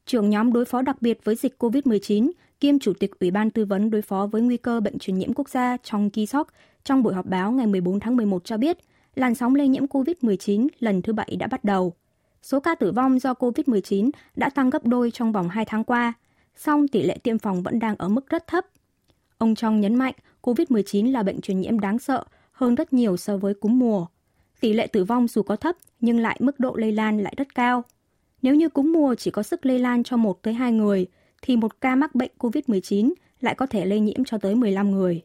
trưởng 0.08 0.30
nhóm 0.30 0.52
đối 0.52 0.64
phó 0.64 0.82
đặc 0.82 1.02
biệt 1.02 1.24
với 1.24 1.34
dịch 1.34 1.54
COVID-19, 1.58 2.30
kiêm 2.60 2.78
Chủ 2.78 2.92
tịch 2.92 3.20
Ủy 3.20 3.30
ban 3.30 3.50
Tư 3.50 3.64
vấn 3.64 3.90
đối 3.90 4.02
phó 4.02 4.26
với 4.26 4.42
nguy 4.42 4.56
cơ 4.56 4.80
bệnh 4.80 4.98
truyền 4.98 5.18
nhiễm 5.18 5.32
quốc 5.34 5.48
gia 5.48 5.76
trong 5.82 6.10
Ki 6.10 6.26
Sok 6.26 6.48
trong 6.84 7.02
buổi 7.02 7.14
họp 7.14 7.26
báo 7.26 7.52
ngày 7.52 7.66
14 7.66 8.00
tháng 8.00 8.16
11 8.16 8.44
cho 8.44 8.56
biết, 8.56 8.78
làn 9.14 9.34
sóng 9.34 9.54
lây 9.54 9.68
nhiễm 9.68 9.86
COVID-19 9.86 10.68
lần 10.78 11.02
thứ 11.02 11.12
bảy 11.12 11.36
đã 11.38 11.46
bắt 11.46 11.64
đầu. 11.64 11.94
Số 12.42 12.60
ca 12.60 12.74
tử 12.74 12.92
vong 12.92 13.18
do 13.18 13.32
COVID-19 13.32 14.10
đã 14.36 14.50
tăng 14.50 14.70
gấp 14.70 14.86
đôi 14.86 15.10
trong 15.10 15.32
vòng 15.32 15.48
2 15.48 15.64
tháng 15.64 15.84
qua, 15.84 16.12
song 16.56 16.88
tỷ 16.88 17.02
lệ 17.02 17.18
tiêm 17.22 17.38
phòng 17.38 17.62
vẫn 17.62 17.78
đang 17.78 17.96
ở 17.96 18.08
mức 18.08 18.30
rất 18.30 18.46
thấp. 18.46 18.66
Ông 19.38 19.54
Trong 19.54 19.80
nhấn 19.80 19.94
mạnh 19.94 20.14
COVID-19 20.42 21.12
là 21.12 21.22
bệnh 21.22 21.40
truyền 21.40 21.60
nhiễm 21.60 21.80
đáng 21.80 21.98
sợ 21.98 22.24
hơn 22.52 22.74
rất 22.74 22.92
nhiều 22.92 23.16
so 23.16 23.36
với 23.36 23.54
cúm 23.54 23.78
mùa. 23.78 24.06
Tỷ 24.60 24.72
lệ 24.72 24.86
tử 24.86 25.04
vong 25.04 25.28
dù 25.28 25.42
có 25.42 25.56
thấp 25.56 25.76
nhưng 26.00 26.20
lại 26.20 26.36
mức 26.40 26.60
độ 26.60 26.76
lây 26.76 26.92
lan 26.92 27.22
lại 27.22 27.34
rất 27.36 27.54
cao. 27.54 27.82
Nếu 28.42 28.54
như 28.54 28.68
cúm 28.68 28.92
mùa 28.92 29.14
chỉ 29.14 29.30
có 29.30 29.42
sức 29.42 29.66
lây 29.66 29.78
lan 29.78 30.02
cho 30.02 30.16
1 30.16 30.42
tới 30.42 30.54
2 30.54 30.72
người, 30.72 31.06
thì 31.42 31.56
một 31.56 31.80
ca 31.80 31.96
mắc 31.96 32.14
bệnh 32.14 32.30
COVID-19 32.38 33.12
lại 33.40 33.54
có 33.54 33.66
thể 33.66 33.84
lây 33.84 34.00
nhiễm 34.00 34.24
cho 34.24 34.38
tới 34.38 34.54
15 34.54 34.90
người. 34.90 35.22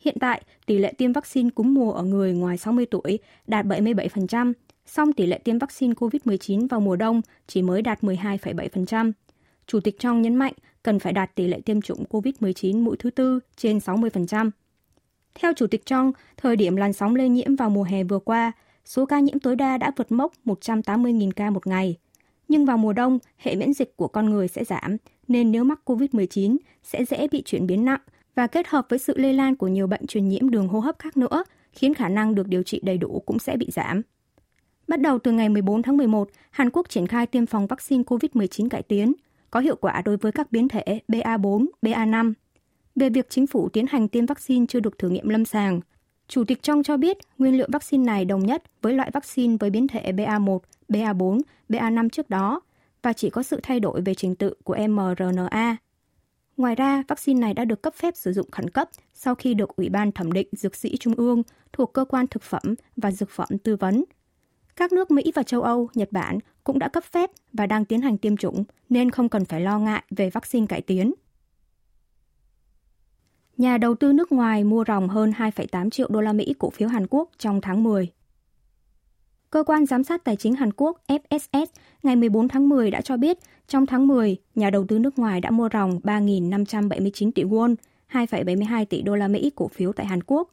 Hiện 0.00 0.16
tại, 0.20 0.42
tỷ 0.66 0.78
lệ 0.78 0.92
tiêm 0.98 1.12
vaccine 1.12 1.50
cúm 1.50 1.74
mùa 1.74 1.92
ở 1.92 2.02
người 2.02 2.32
ngoài 2.32 2.58
60 2.58 2.86
tuổi 2.86 3.18
đạt 3.46 3.66
77%, 3.66 4.52
song 4.86 5.12
tỷ 5.12 5.26
lệ 5.26 5.38
tiêm 5.38 5.58
vaccine 5.58 5.94
COVID-19 5.94 6.68
vào 6.68 6.80
mùa 6.80 6.96
đông 6.96 7.20
chỉ 7.46 7.62
mới 7.62 7.82
đạt 7.82 8.02
12,7%. 8.02 9.12
Chủ 9.66 9.80
tịch 9.80 9.98
Trong 9.98 10.22
nhấn 10.22 10.36
mạnh 10.36 10.52
cần 10.82 10.98
phải 10.98 11.12
đạt 11.12 11.34
tỷ 11.34 11.46
lệ 11.46 11.60
tiêm 11.60 11.80
chủng 11.80 12.04
COVID-19 12.10 12.82
mũi 12.84 12.96
thứ 12.98 13.10
tư 13.10 13.40
trên 13.56 13.78
60%. 13.78 14.50
Theo 15.34 15.52
Chủ 15.56 15.66
tịch 15.66 15.86
Trong, 15.86 16.12
thời 16.36 16.56
điểm 16.56 16.76
làn 16.76 16.92
sóng 16.92 17.14
lây 17.14 17.28
nhiễm 17.28 17.56
vào 17.56 17.70
mùa 17.70 17.82
hè 17.82 18.04
vừa 18.04 18.18
qua, 18.18 18.52
số 18.84 19.06
ca 19.06 19.20
nhiễm 19.20 19.38
tối 19.38 19.56
đa 19.56 19.78
đã 19.78 19.92
vượt 19.96 20.12
mốc 20.12 20.32
180.000 20.44 21.30
ca 21.36 21.50
một 21.50 21.66
ngày. 21.66 21.96
Nhưng 22.48 22.66
vào 22.66 22.78
mùa 22.78 22.92
đông, 22.92 23.18
hệ 23.36 23.54
miễn 23.54 23.72
dịch 23.72 23.96
của 23.96 24.08
con 24.08 24.30
người 24.30 24.48
sẽ 24.48 24.64
giảm, 24.64 24.96
nên 25.28 25.52
nếu 25.52 25.64
mắc 25.64 25.80
COVID-19 25.84 26.56
sẽ 26.82 27.04
dễ 27.04 27.28
bị 27.28 27.42
chuyển 27.42 27.66
biến 27.66 27.84
nặng 27.84 28.00
và 28.34 28.46
kết 28.46 28.68
hợp 28.68 28.86
với 28.88 28.98
sự 28.98 29.14
lây 29.16 29.32
lan 29.32 29.56
của 29.56 29.68
nhiều 29.68 29.86
bệnh 29.86 30.06
truyền 30.06 30.28
nhiễm 30.28 30.50
đường 30.50 30.68
hô 30.68 30.80
hấp 30.80 30.98
khác 30.98 31.16
nữa, 31.16 31.44
khiến 31.72 31.94
khả 31.94 32.08
năng 32.08 32.34
được 32.34 32.48
điều 32.48 32.62
trị 32.62 32.80
đầy 32.82 32.98
đủ 32.98 33.22
cũng 33.26 33.38
sẽ 33.38 33.56
bị 33.56 33.66
giảm. 33.72 34.02
Bắt 34.88 35.00
đầu 35.00 35.18
từ 35.18 35.32
ngày 35.32 35.48
14 35.48 35.82
tháng 35.82 35.96
11, 35.96 36.28
Hàn 36.50 36.70
Quốc 36.70 36.88
triển 36.88 37.06
khai 37.06 37.26
tiêm 37.26 37.46
phòng 37.46 37.66
vaccine 37.66 38.02
COVID-19 38.02 38.68
cải 38.68 38.82
tiến, 38.82 39.12
có 39.50 39.60
hiệu 39.60 39.76
quả 39.76 40.02
đối 40.04 40.16
với 40.16 40.32
các 40.32 40.52
biến 40.52 40.68
thể 40.68 41.00
BA4, 41.08 41.66
BA5. 41.82 42.32
Về 42.96 43.10
việc 43.10 43.30
chính 43.30 43.46
phủ 43.46 43.68
tiến 43.68 43.86
hành 43.88 44.08
tiêm 44.08 44.26
vaccine 44.26 44.66
chưa 44.68 44.80
được 44.80 44.98
thử 44.98 45.08
nghiệm 45.08 45.28
lâm 45.28 45.44
sàng, 45.44 45.80
Chủ 46.28 46.44
tịch 46.44 46.62
Trong 46.62 46.82
cho 46.82 46.96
biết 46.96 47.18
nguyên 47.38 47.56
liệu 47.56 47.68
vaccine 47.72 48.04
này 48.04 48.24
đồng 48.24 48.46
nhất 48.46 48.62
với 48.82 48.92
loại 48.92 49.10
vaccine 49.10 49.56
với 49.60 49.70
biến 49.70 49.88
thể 49.88 50.12
BA1, 50.12 50.58
BA4, 50.88 51.40
BA5 51.68 52.08
trước 52.08 52.30
đó 52.30 52.60
và 53.04 53.12
chỉ 53.12 53.30
có 53.30 53.42
sự 53.42 53.60
thay 53.62 53.80
đổi 53.80 54.00
về 54.00 54.14
trình 54.14 54.34
tự 54.34 54.54
của 54.64 54.76
mRNA. 54.88 55.76
Ngoài 56.56 56.74
ra, 56.74 57.02
vaccine 57.08 57.40
này 57.40 57.54
đã 57.54 57.64
được 57.64 57.82
cấp 57.82 57.94
phép 57.94 58.16
sử 58.16 58.32
dụng 58.32 58.50
khẩn 58.50 58.70
cấp 58.70 58.88
sau 59.14 59.34
khi 59.34 59.54
được 59.54 59.76
Ủy 59.76 59.88
ban 59.88 60.12
thẩm 60.12 60.32
định 60.32 60.48
dược 60.52 60.76
sĩ 60.76 60.96
Trung 60.96 61.14
ương 61.14 61.42
thuộc 61.72 61.92
Cơ 61.92 62.04
quan 62.04 62.26
Thực 62.26 62.42
phẩm 62.42 62.74
và 62.96 63.10
Dược 63.10 63.30
phẩm 63.30 63.48
tư 63.64 63.76
vấn. 63.76 64.04
Các 64.76 64.92
nước 64.92 65.10
Mỹ 65.10 65.32
và 65.34 65.42
châu 65.42 65.62
Âu, 65.62 65.88
Nhật 65.94 66.12
Bản 66.12 66.38
cũng 66.64 66.78
đã 66.78 66.88
cấp 66.88 67.04
phép 67.04 67.30
và 67.52 67.66
đang 67.66 67.84
tiến 67.84 68.00
hành 68.00 68.18
tiêm 68.18 68.36
chủng 68.36 68.64
nên 68.88 69.10
không 69.10 69.28
cần 69.28 69.44
phải 69.44 69.60
lo 69.60 69.78
ngại 69.78 70.02
về 70.10 70.30
vaccine 70.30 70.66
cải 70.66 70.80
tiến. 70.80 71.14
Nhà 73.56 73.78
đầu 73.78 73.94
tư 73.94 74.12
nước 74.12 74.32
ngoài 74.32 74.64
mua 74.64 74.84
ròng 74.88 75.08
hơn 75.08 75.30
2,8 75.30 75.90
triệu 75.90 76.08
đô 76.10 76.20
la 76.20 76.32
Mỹ 76.32 76.54
cổ 76.58 76.70
phiếu 76.70 76.88
Hàn 76.88 77.06
Quốc 77.10 77.30
trong 77.38 77.60
tháng 77.60 77.82
10. 77.82 78.12
Cơ 79.54 79.64
quan 79.64 79.86
giám 79.86 80.04
sát 80.04 80.24
tài 80.24 80.36
chính 80.36 80.54
Hàn 80.54 80.72
Quốc 80.72 81.00
FSS 81.08 81.66
ngày 82.02 82.16
14 82.16 82.48
tháng 82.48 82.68
10 82.68 82.90
đã 82.90 83.00
cho 83.00 83.16
biết 83.16 83.38
trong 83.68 83.86
tháng 83.86 84.06
10, 84.06 84.36
nhà 84.54 84.70
đầu 84.70 84.84
tư 84.88 84.98
nước 84.98 85.18
ngoài 85.18 85.40
đã 85.40 85.50
mua 85.50 85.68
ròng 85.72 86.00
3.579 86.02 87.30
tỷ 87.34 87.44
won, 87.44 87.74
2,72 88.12 88.84
tỷ 88.84 89.02
đô 89.02 89.16
la 89.16 89.28
Mỹ 89.28 89.52
cổ 89.54 89.68
phiếu 89.68 89.92
tại 89.92 90.06
Hàn 90.06 90.22
Quốc. 90.22 90.50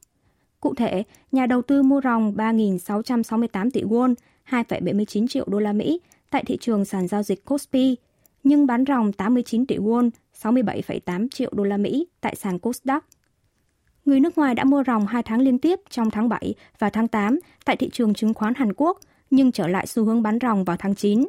Cụ 0.60 0.76
thể, 0.76 1.04
nhà 1.32 1.46
đầu 1.46 1.62
tư 1.62 1.84
mua 1.84 2.02
ròng 2.04 2.34
3.668 2.36 3.70
tỷ 3.74 3.84
won, 3.84 4.14
2,79 4.50 5.28
triệu 5.28 5.46
đô 5.48 5.60
la 5.60 5.74
Mỹ 5.74 6.00
tại 6.30 6.44
thị 6.48 6.58
trường 6.62 6.86
sàn 6.86 7.08
giao 7.08 7.24
dịch 7.24 7.46
Kospi, 7.46 7.96
nhưng 8.44 8.66
bán 8.66 8.84
ròng 8.88 9.14
89 9.14 9.66
tỷ 9.66 9.78
won, 9.78 10.10
67,8 10.42 11.28
triệu 11.32 11.52
đô 11.54 11.64
la 11.64 11.78
Mỹ 11.78 12.08
tại 12.22 12.36
sàn 12.36 12.58
Kosdaq. 12.58 13.02
Người 14.06 14.20
nước 14.20 14.38
ngoài 14.38 14.56
đã 14.56 14.64
mua 14.64 14.84
ròng 14.88 15.08
2 15.08 15.24
tháng 15.24 15.42
liên 15.42 15.60
tiếp 15.60 15.80
trong 15.90 16.12
tháng 16.12 16.30
7 16.30 16.54
và 16.80 16.90
tháng 16.90 17.08
8 17.08 17.40
tại 17.66 17.76
thị 17.76 17.90
trường 17.94 18.14
chứng 18.14 18.34
khoán 18.34 18.54
Hàn 18.56 18.74
Quốc, 18.74 19.00
nhưng 19.30 19.52
trở 19.52 19.68
lại 19.68 19.88
xu 19.88 20.06
hướng 20.06 20.24
bán 20.24 20.38
ròng 20.42 20.64
vào 20.64 20.78
tháng 20.78 20.96
9. 20.96 21.28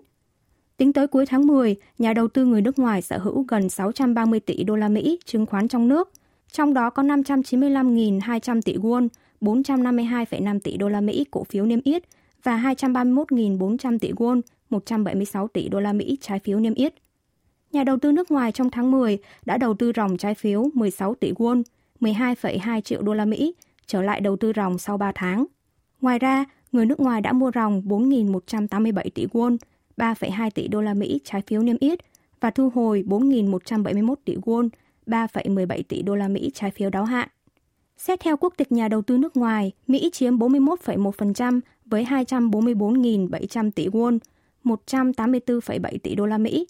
Tính 0.77 0.93
tới 0.93 1.07
cuối 1.07 1.27
tháng 1.27 1.47
10, 1.47 1.77
nhà 1.99 2.13
đầu 2.13 2.29
tư 2.29 2.45
người 2.45 2.63
nước 2.63 2.79
ngoài 2.79 3.03
sở 3.03 3.19
hữu 3.19 3.45
gần 3.49 3.69
630 3.69 4.41
tỷ 4.41 4.65
đô 4.65 4.77
la 4.77 4.89
Mỹ 4.89 5.19
chứng 5.25 5.47
khoán 5.47 5.69
trong 5.69 5.89
nước, 5.89 6.13
trong 6.53 6.75
đó 6.75 6.91
có 6.91 7.03
595.200 7.03 8.61
tỷ 8.63 8.77
won, 8.77 9.09
452,5 9.41 10.61
tỷ 10.61 10.77
đô 10.77 10.89
la 10.89 11.01
Mỹ 11.01 11.25
cổ 11.31 11.45
phiếu 11.45 11.65
niêm 11.65 11.81
yết 11.85 12.03
và 12.43 12.75
231.400 12.77 13.99
tỷ 13.99 14.13
won, 14.13 14.41
176 14.71 15.49
tỷ 15.49 15.69
đô 15.69 15.81
la 15.81 15.93
Mỹ 15.93 16.19
trái 16.21 16.39
phiếu 16.39 16.61
niêm 16.61 16.75
yết. 16.75 16.95
Nhà 17.73 17.85
đầu 17.85 17.97
tư 17.97 18.13
nước 18.13 18.31
ngoài 18.31 18.53
trong 18.53 18.71
tháng 18.71 18.91
10 18.91 19.19
đã 19.45 19.57
đầu 19.57 19.75
tư 19.75 19.93
ròng 19.97 20.17
trái 20.17 20.35
phiếu 20.35 20.71
16 20.75 21.15
tỷ 21.15 21.33
won, 21.33 21.63
12,2 22.03 22.81
triệu 22.81 23.03
đô 23.03 23.15
la 23.15 23.25
Mỹ 23.25 23.55
trở 23.87 24.03
lại 24.03 24.21
đầu 24.21 24.37
tư 24.37 24.53
ròng 24.57 24.79
sau 24.79 24.99
3 24.99 25.13
tháng. 25.15 25.45
Ngoài 26.01 26.19
ra, 26.19 26.45
người 26.73 26.87
nước 26.87 27.01
ngoài 27.01 27.21
đã 27.21 27.33
mua 27.33 27.51
ròng 27.55 27.83
4.187 27.87 29.11
tỷ 29.15 29.27
won, 29.27 29.57
3,2 29.97 30.51
tỷ 30.51 30.69
đô 30.69 30.81
la 30.81 30.95
Mỹ 30.95 31.21
trái 31.25 31.43
phiếu 31.43 31.63
niêm 31.63 31.77
yết 31.81 31.99
và 32.41 32.51
thu 32.51 32.71
hồi 32.75 33.05
4.171 33.07 34.15
tỷ 34.25 34.37
won, 34.37 34.69
3,17 35.07 35.83
tỷ 35.89 36.03
đô 36.03 36.15
la 36.15 36.29
Mỹ 36.29 36.51
trái 36.55 36.71
phiếu 36.71 36.91
đáo 36.91 37.05
hạn. 37.05 37.29
Xét 37.97 38.21
theo 38.21 38.37
quốc 38.37 38.55
tịch 38.57 38.73
nhà 38.73 38.89
đầu 38.89 39.03
tư 39.03 39.19
nước 39.19 39.37
ngoài, 39.37 39.73
Mỹ 39.87 40.11
chiếm 40.13 40.39
41,1% 40.39 41.61
với 41.87 42.05
244.700 42.05 43.71
tỷ 43.71 43.89
won, 43.89 44.19
184,7 44.65 45.99
tỷ 46.03 46.15
đô 46.15 46.27
la 46.27 46.39
Mỹ. 46.39 46.67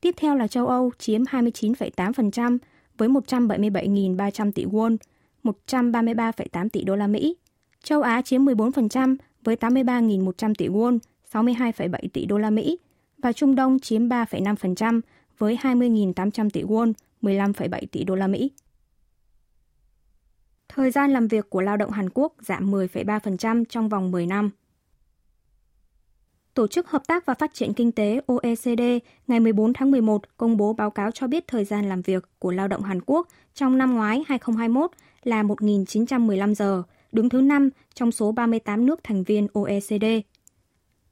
Tiếp 0.00 0.14
theo 0.18 0.34
là 0.34 0.46
châu 0.46 0.66
Âu 0.66 0.90
chiếm 0.98 1.22
29,8% 1.22 2.58
với 2.98 3.08
177.300 3.08 4.52
tỷ 4.52 4.64
won, 4.64 4.96
133,8 5.44 6.68
tỷ 6.68 6.84
đô 6.84 6.96
la 6.96 7.06
Mỹ. 7.06 7.36
Châu 7.82 8.02
Á 8.02 8.22
chiếm 8.22 8.44
14% 8.44 9.16
với 9.44 9.56
83.100 9.56 10.54
tỷ 10.54 10.68
won, 10.68 10.98
62,7 11.32 12.08
tỷ 12.12 12.26
đô 12.26 12.38
la 12.38 12.50
Mỹ 12.50 12.78
và 13.18 13.32
Trung 13.32 13.54
Đông 13.54 13.78
chiếm 13.78 14.08
3,5% 14.08 15.00
với 15.38 15.58
20.800 15.62 16.50
tỷ 16.50 16.62
won, 16.62 16.92
15,7 17.22 17.80
tỷ 17.92 18.04
đô 18.04 18.14
la 18.14 18.26
Mỹ. 18.26 18.50
Thời 20.68 20.90
gian 20.90 21.12
làm 21.12 21.28
việc 21.28 21.50
của 21.50 21.60
lao 21.60 21.76
động 21.76 21.90
Hàn 21.90 22.10
Quốc 22.14 22.34
giảm 22.40 22.70
10,3% 22.72 23.64
trong 23.64 23.88
vòng 23.88 24.10
10 24.10 24.26
năm. 24.26 24.50
Tổ 26.56 26.66
chức 26.66 26.90
Hợp 26.90 27.06
tác 27.06 27.26
và 27.26 27.34
Phát 27.34 27.54
triển 27.54 27.72
Kinh 27.72 27.92
tế 27.92 28.20
OECD 28.26 28.82
ngày 29.26 29.40
14 29.40 29.72
tháng 29.72 29.90
11 29.90 30.22
công 30.36 30.56
bố 30.56 30.72
báo 30.72 30.90
cáo 30.90 31.10
cho 31.10 31.26
biết 31.26 31.44
thời 31.46 31.64
gian 31.64 31.88
làm 31.88 32.02
việc 32.02 32.28
của 32.38 32.50
lao 32.50 32.68
động 32.68 32.82
Hàn 32.82 33.00
Quốc 33.06 33.28
trong 33.54 33.78
năm 33.78 33.94
ngoái 33.94 34.24
2021 34.26 34.90
là 35.24 35.42
1.915 35.42 36.54
giờ, 36.54 36.82
đứng 37.12 37.28
thứ 37.28 37.40
5 37.40 37.70
trong 37.94 38.12
số 38.12 38.32
38 38.32 38.86
nước 38.86 39.00
thành 39.04 39.24
viên 39.24 39.46
OECD. 39.52 40.04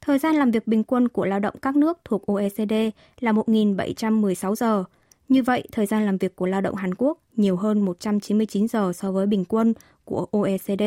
Thời 0.00 0.18
gian 0.18 0.36
làm 0.36 0.50
việc 0.50 0.66
bình 0.66 0.84
quân 0.84 1.08
của 1.08 1.24
lao 1.24 1.40
động 1.40 1.54
các 1.62 1.76
nước 1.76 1.98
thuộc 2.04 2.26
OECD 2.26 2.74
là 3.20 3.32
1.716 3.32 4.54
giờ. 4.54 4.84
Như 5.28 5.42
vậy, 5.42 5.68
thời 5.72 5.86
gian 5.86 6.06
làm 6.06 6.18
việc 6.18 6.36
của 6.36 6.46
lao 6.46 6.60
động 6.60 6.74
Hàn 6.74 6.94
Quốc 6.94 7.18
nhiều 7.36 7.56
hơn 7.56 7.80
199 7.80 8.68
giờ 8.68 8.92
so 8.94 9.12
với 9.12 9.26
bình 9.26 9.44
quân 9.44 9.74
của 10.04 10.26
OECD. 10.30 10.82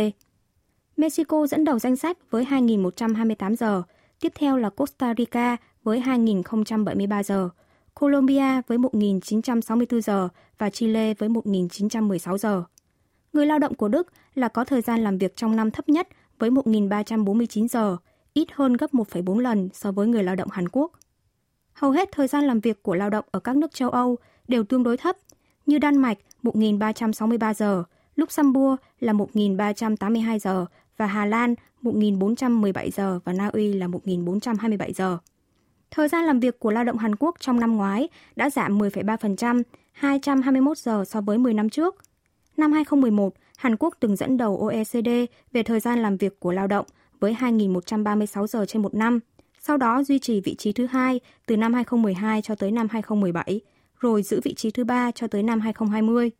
Mexico 0.98 1.48
dẫn 1.48 1.64
đầu 1.64 1.80
danh 1.80 1.96
sách 1.96 2.18
với 2.32 2.46
2.128 2.46 3.56
giờ, 3.56 3.84
tiếp 4.20 4.34
theo 4.36 4.58
là 4.58 4.70
Costa 4.70 5.14
Rica 5.18 5.58
với 5.84 6.02
2.073 6.02 7.24
giờ, 7.24 7.50
Colombia 7.94 8.62
với 8.68 8.78
1.964 8.78 10.02
giờ 10.02 10.30
và 10.58 10.70
Chile 10.70 11.14
với 11.14 11.30
1.916 11.30 12.38
giờ. 12.38 12.64
Người 13.34 13.46
lao 13.46 13.60
động 13.60 13.76
của 13.76 13.88
Đức 13.88 14.08
là 14.36 14.48
có 14.48 14.64
thời 14.64 14.82
gian 14.82 15.04
làm 15.04 15.18
việc 15.18 15.36
trong 15.36 15.56
năm 15.56 15.72
thấp 15.72 15.90
nhất 15.90 16.08
với 16.40 16.50
1.349 16.50 17.68
giờ, 17.68 17.98
ít 18.34 18.48
hơn 18.52 18.74
gấp 18.74 18.94
1,4 18.94 19.40
lần 19.40 19.70
so 19.74 19.92
với 19.92 20.08
người 20.08 20.24
lao 20.24 20.36
động 20.36 20.50
Hàn 20.52 20.70
Quốc. 20.70 20.92
Hầu 21.74 21.92
hết 21.92 22.10
thời 22.12 22.28
gian 22.28 22.44
làm 22.44 22.60
việc 22.60 22.84
của 22.84 22.96
lao 22.96 23.10
động 23.10 23.26
ở 23.32 23.40
các 23.40 23.58
nước 23.58 23.74
châu 23.74 23.90
Âu 23.90 24.18
đều 24.48 24.64
tương 24.64 24.84
đối 24.84 24.98
thấp, 24.98 25.16
như 25.66 25.78
Đan 25.78 25.98
Mạch 25.98 26.18
1.363 26.44 27.54
giờ, 27.54 27.84
Luxembourg 28.16 28.82
là 29.00 29.14
1.382 29.14 30.40
giờ 30.40 30.66
và 30.98 31.06
Hà 31.06 31.26
Lan 31.26 31.56
1.417 31.84 32.90
giờ 32.90 33.20
và 33.24 33.34
Na 33.34 33.48
Uy 33.48 33.74
là 33.74 33.88
1.427 33.88 34.92
giờ. 34.94 35.18
Thời 35.92 36.08
gian 36.08 36.26
làm 36.26 36.40
việc 36.40 36.60
của 36.60 36.72
lao 36.72 36.84
động 36.84 36.98
Hàn 36.98 37.16
Quốc 37.16 37.36
trong 37.40 37.60
năm 37.60 37.76
ngoái 37.76 38.10
đã 38.36 38.50
giảm 38.50 38.78
10,3%, 38.78 39.64
221 39.92 40.78
giờ 40.78 41.04
so 41.08 41.22
với 41.22 41.38
10 41.38 41.54
năm 41.54 41.70
trước. 41.70 41.96
Năm 42.58 42.72
2011, 42.72 43.34
Hàn 43.58 43.76
Quốc 43.80 43.96
từng 44.00 44.16
dẫn 44.16 44.38
đầu 44.38 44.58
OECD 44.58 45.10
về 45.52 45.64
thời 45.64 45.80
gian 45.80 46.00
làm 46.00 46.18
việc 46.18 46.40
của 46.40 46.52
lao 46.52 46.68
động 46.68 46.86
với 47.20 47.34
2.136 47.40 48.48
giờ 48.48 48.66
trên 48.66 48.82
một 48.82 48.94
năm, 48.94 49.20
sau 49.60 49.78
đó 49.78 50.04
duy 50.04 50.20
trì 50.20 50.42
vị 50.42 50.56
trí 50.56 50.72
thứ 50.72 50.86
hai 50.86 51.20
từ 51.46 51.58
năm 51.58 51.74
2012 51.74 52.42
cho 52.42 52.56
tới 52.56 52.72
năm 52.72 52.88
2017, 52.92 53.62
rồi 54.00 54.24
giữ 54.24 54.42
vị 54.44 54.54
trí 54.54 54.72
thứ 54.72 54.84
ba 54.84 55.12
cho 55.12 55.28
tới 55.28 55.44
năm 55.44 55.60
2020. 55.60 56.32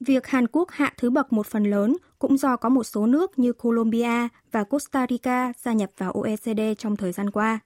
Việc 0.00 0.26
Hàn 0.26 0.46
Quốc 0.46 0.70
hạ 0.70 0.92
thứ 0.96 1.10
bậc 1.10 1.32
một 1.32 1.46
phần 1.46 1.64
lớn 1.64 1.96
cũng 2.18 2.36
do 2.38 2.56
có 2.56 2.68
một 2.68 2.84
số 2.84 3.06
nước 3.06 3.38
như 3.38 3.52
Colombia 3.52 4.28
và 4.52 4.64
Costa 4.64 5.06
Rica 5.10 5.52
gia 5.62 5.72
nhập 5.72 5.90
vào 5.98 6.12
OECD 6.12 6.60
trong 6.78 6.96
thời 6.96 7.12
gian 7.12 7.30
qua. 7.30 7.60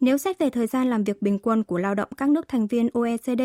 Nếu 0.00 0.18
xét 0.18 0.38
về 0.38 0.50
thời 0.50 0.66
gian 0.66 0.90
làm 0.90 1.04
việc 1.04 1.22
bình 1.22 1.38
quân 1.38 1.64
của 1.64 1.78
lao 1.78 1.94
động 1.94 2.08
các 2.16 2.28
nước 2.28 2.48
thành 2.48 2.66
viên 2.66 2.88
OECD 2.92 3.42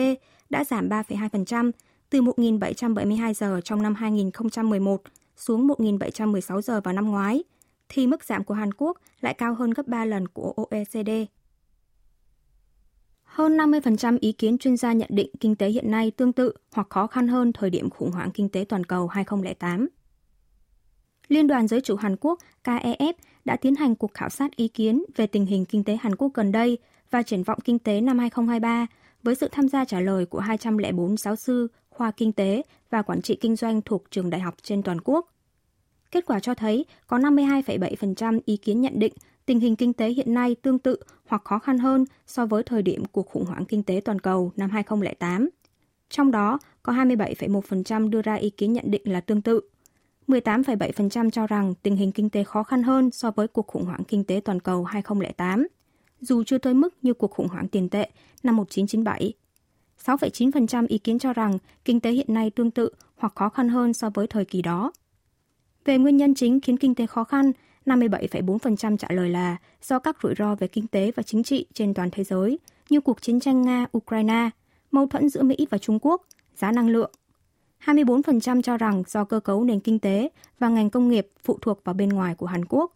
đã 0.49 0.63
giảm 0.63 0.89
3,2% 0.89 1.71
từ 2.09 2.21
1.772 2.21 3.33
giờ 3.33 3.61
trong 3.63 3.81
năm 3.81 3.95
2011 3.95 5.01
xuống 5.35 5.67
1.716 5.67 6.61
giờ 6.61 6.81
vào 6.81 6.93
năm 6.93 7.11
ngoái, 7.11 7.43
thì 7.89 8.07
mức 8.07 8.23
giảm 8.23 8.43
của 8.43 8.53
Hàn 8.53 8.73
Quốc 8.73 8.97
lại 9.21 9.33
cao 9.33 9.53
hơn 9.53 9.71
gấp 9.71 9.87
3 9.87 10.05
lần 10.05 10.27
của 10.27 10.53
OECD. 10.71 11.09
Hơn 13.23 13.57
50% 13.57 14.17
ý 14.21 14.31
kiến 14.31 14.57
chuyên 14.57 14.77
gia 14.77 14.93
nhận 14.93 15.09
định 15.13 15.29
kinh 15.39 15.55
tế 15.55 15.69
hiện 15.69 15.91
nay 15.91 16.11
tương 16.11 16.33
tự 16.33 16.53
hoặc 16.71 16.87
khó 16.89 17.07
khăn 17.07 17.27
hơn 17.27 17.53
thời 17.53 17.69
điểm 17.69 17.89
khủng 17.89 18.11
hoảng 18.11 18.31
kinh 18.31 18.49
tế 18.49 18.65
toàn 18.69 18.83
cầu 18.83 19.07
2008. 19.07 19.87
Liên 21.29 21.47
đoàn 21.47 21.67
Giới 21.67 21.81
chủ 21.81 21.95
Hàn 21.95 22.15
Quốc 22.21 22.39
KEF 22.63 23.13
đã 23.45 23.55
tiến 23.55 23.75
hành 23.75 23.95
cuộc 23.95 24.13
khảo 24.13 24.29
sát 24.29 24.55
ý 24.55 24.67
kiến 24.67 25.03
về 25.15 25.27
tình 25.27 25.45
hình 25.45 25.65
kinh 25.65 25.83
tế 25.83 25.97
Hàn 26.01 26.15
Quốc 26.15 26.33
gần 26.33 26.51
đây 26.51 26.77
và 27.11 27.23
triển 27.23 27.43
vọng 27.43 27.59
kinh 27.63 27.79
tế 27.79 28.01
năm 28.01 28.19
2023 28.19 28.87
với 29.23 29.35
sự 29.35 29.47
tham 29.51 29.69
gia 29.69 29.85
trả 29.85 29.99
lời 29.99 30.25
của 30.25 30.39
204 30.39 31.17
giáo 31.17 31.35
sư 31.35 31.67
khoa 31.89 32.11
kinh 32.11 32.31
tế 32.31 32.63
và 32.89 33.01
quản 33.01 33.21
trị 33.21 33.35
kinh 33.35 33.55
doanh 33.55 33.81
thuộc 33.81 34.03
trường 34.11 34.29
đại 34.29 34.41
học 34.41 34.55
trên 34.61 34.83
toàn 34.83 35.01
quốc. 35.03 35.33
Kết 36.11 36.25
quả 36.25 36.39
cho 36.39 36.53
thấy 36.53 36.85
có 37.07 37.17
52,7% 37.17 38.39
ý 38.45 38.57
kiến 38.57 38.81
nhận 38.81 38.99
định 38.99 39.13
tình 39.45 39.59
hình 39.59 39.75
kinh 39.75 39.93
tế 39.93 40.09
hiện 40.09 40.33
nay 40.33 40.55
tương 40.55 40.79
tự 40.79 40.95
hoặc 41.27 41.41
khó 41.45 41.59
khăn 41.59 41.77
hơn 41.77 42.05
so 42.27 42.45
với 42.45 42.63
thời 42.63 42.81
điểm 42.81 43.05
cuộc 43.05 43.27
khủng 43.27 43.45
hoảng 43.45 43.65
kinh 43.65 43.83
tế 43.83 44.01
toàn 44.05 44.19
cầu 44.19 44.51
năm 44.55 44.69
2008. 44.69 45.49
Trong 46.09 46.31
đó, 46.31 46.59
có 46.83 46.93
27,1% 46.93 48.09
đưa 48.09 48.21
ra 48.21 48.35
ý 48.35 48.49
kiến 48.49 48.73
nhận 48.73 48.91
định 48.91 49.01
là 49.05 49.21
tương 49.21 49.41
tự. 49.41 49.61
18,7% 50.29 51.29
cho 51.29 51.47
rằng 51.47 51.73
tình 51.83 51.95
hình 51.95 52.11
kinh 52.11 52.29
tế 52.29 52.43
khó 52.43 52.63
khăn 52.63 52.83
hơn 52.83 53.11
so 53.11 53.31
với 53.31 53.47
cuộc 53.47 53.67
khủng 53.67 53.85
hoảng 53.85 54.03
kinh 54.03 54.23
tế 54.23 54.41
toàn 54.45 54.59
cầu 54.59 54.83
2008, 54.83 55.67
dù 56.21 56.43
chưa 56.43 56.57
tới 56.57 56.73
mức 56.73 56.97
như 57.01 57.13
cuộc 57.13 57.31
khủng 57.31 57.47
hoảng 57.47 57.67
tiền 57.67 57.89
tệ 57.89 58.09
năm 58.43 58.55
1997. 58.55 59.33
6,9% 60.05 60.85
ý 60.87 60.97
kiến 60.97 61.19
cho 61.19 61.33
rằng 61.33 61.57
kinh 61.85 61.99
tế 61.99 62.11
hiện 62.11 62.33
nay 62.33 62.49
tương 62.49 62.71
tự 62.71 62.89
hoặc 63.17 63.33
khó 63.35 63.49
khăn 63.49 63.69
hơn 63.69 63.93
so 63.93 64.09
với 64.09 64.27
thời 64.27 64.45
kỳ 64.45 64.61
đó. 64.61 64.91
Về 65.85 65.97
nguyên 65.97 66.17
nhân 66.17 66.35
chính 66.35 66.61
khiến 66.61 66.77
kinh 66.77 66.95
tế 66.95 67.05
khó 67.05 67.23
khăn, 67.23 67.51
57,4% 67.85 68.97
trả 68.97 69.07
lời 69.11 69.29
là 69.29 69.57
do 69.81 69.99
các 69.99 70.17
rủi 70.23 70.33
ro 70.37 70.55
về 70.55 70.67
kinh 70.67 70.87
tế 70.87 71.11
và 71.15 71.23
chính 71.23 71.43
trị 71.43 71.65
trên 71.73 71.93
toàn 71.93 72.09
thế 72.11 72.23
giới, 72.23 72.59
như 72.89 73.01
cuộc 73.01 73.21
chiến 73.21 73.39
tranh 73.39 73.63
Nga-Ukraine, 73.63 74.49
mâu 74.91 75.07
thuẫn 75.07 75.29
giữa 75.29 75.43
Mỹ 75.43 75.67
và 75.69 75.77
Trung 75.77 75.99
Quốc, 76.01 76.21
giá 76.55 76.71
năng 76.71 76.89
lượng. 76.89 77.11
24% 77.85 78.61
cho 78.61 78.77
rằng 78.77 79.03
do 79.07 79.23
cơ 79.23 79.39
cấu 79.39 79.63
nền 79.63 79.79
kinh 79.79 79.99
tế 79.99 80.29
và 80.59 80.69
ngành 80.69 80.89
công 80.89 81.09
nghiệp 81.09 81.27
phụ 81.43 81.57
thuộc 81.61 81.83
vào 81.83 81.93
bên 81.93 82.09
ngoài 82.09 82.35
của 82.35 82.45
Hàn 82.45 82.65
Quốc. 82.65 82.93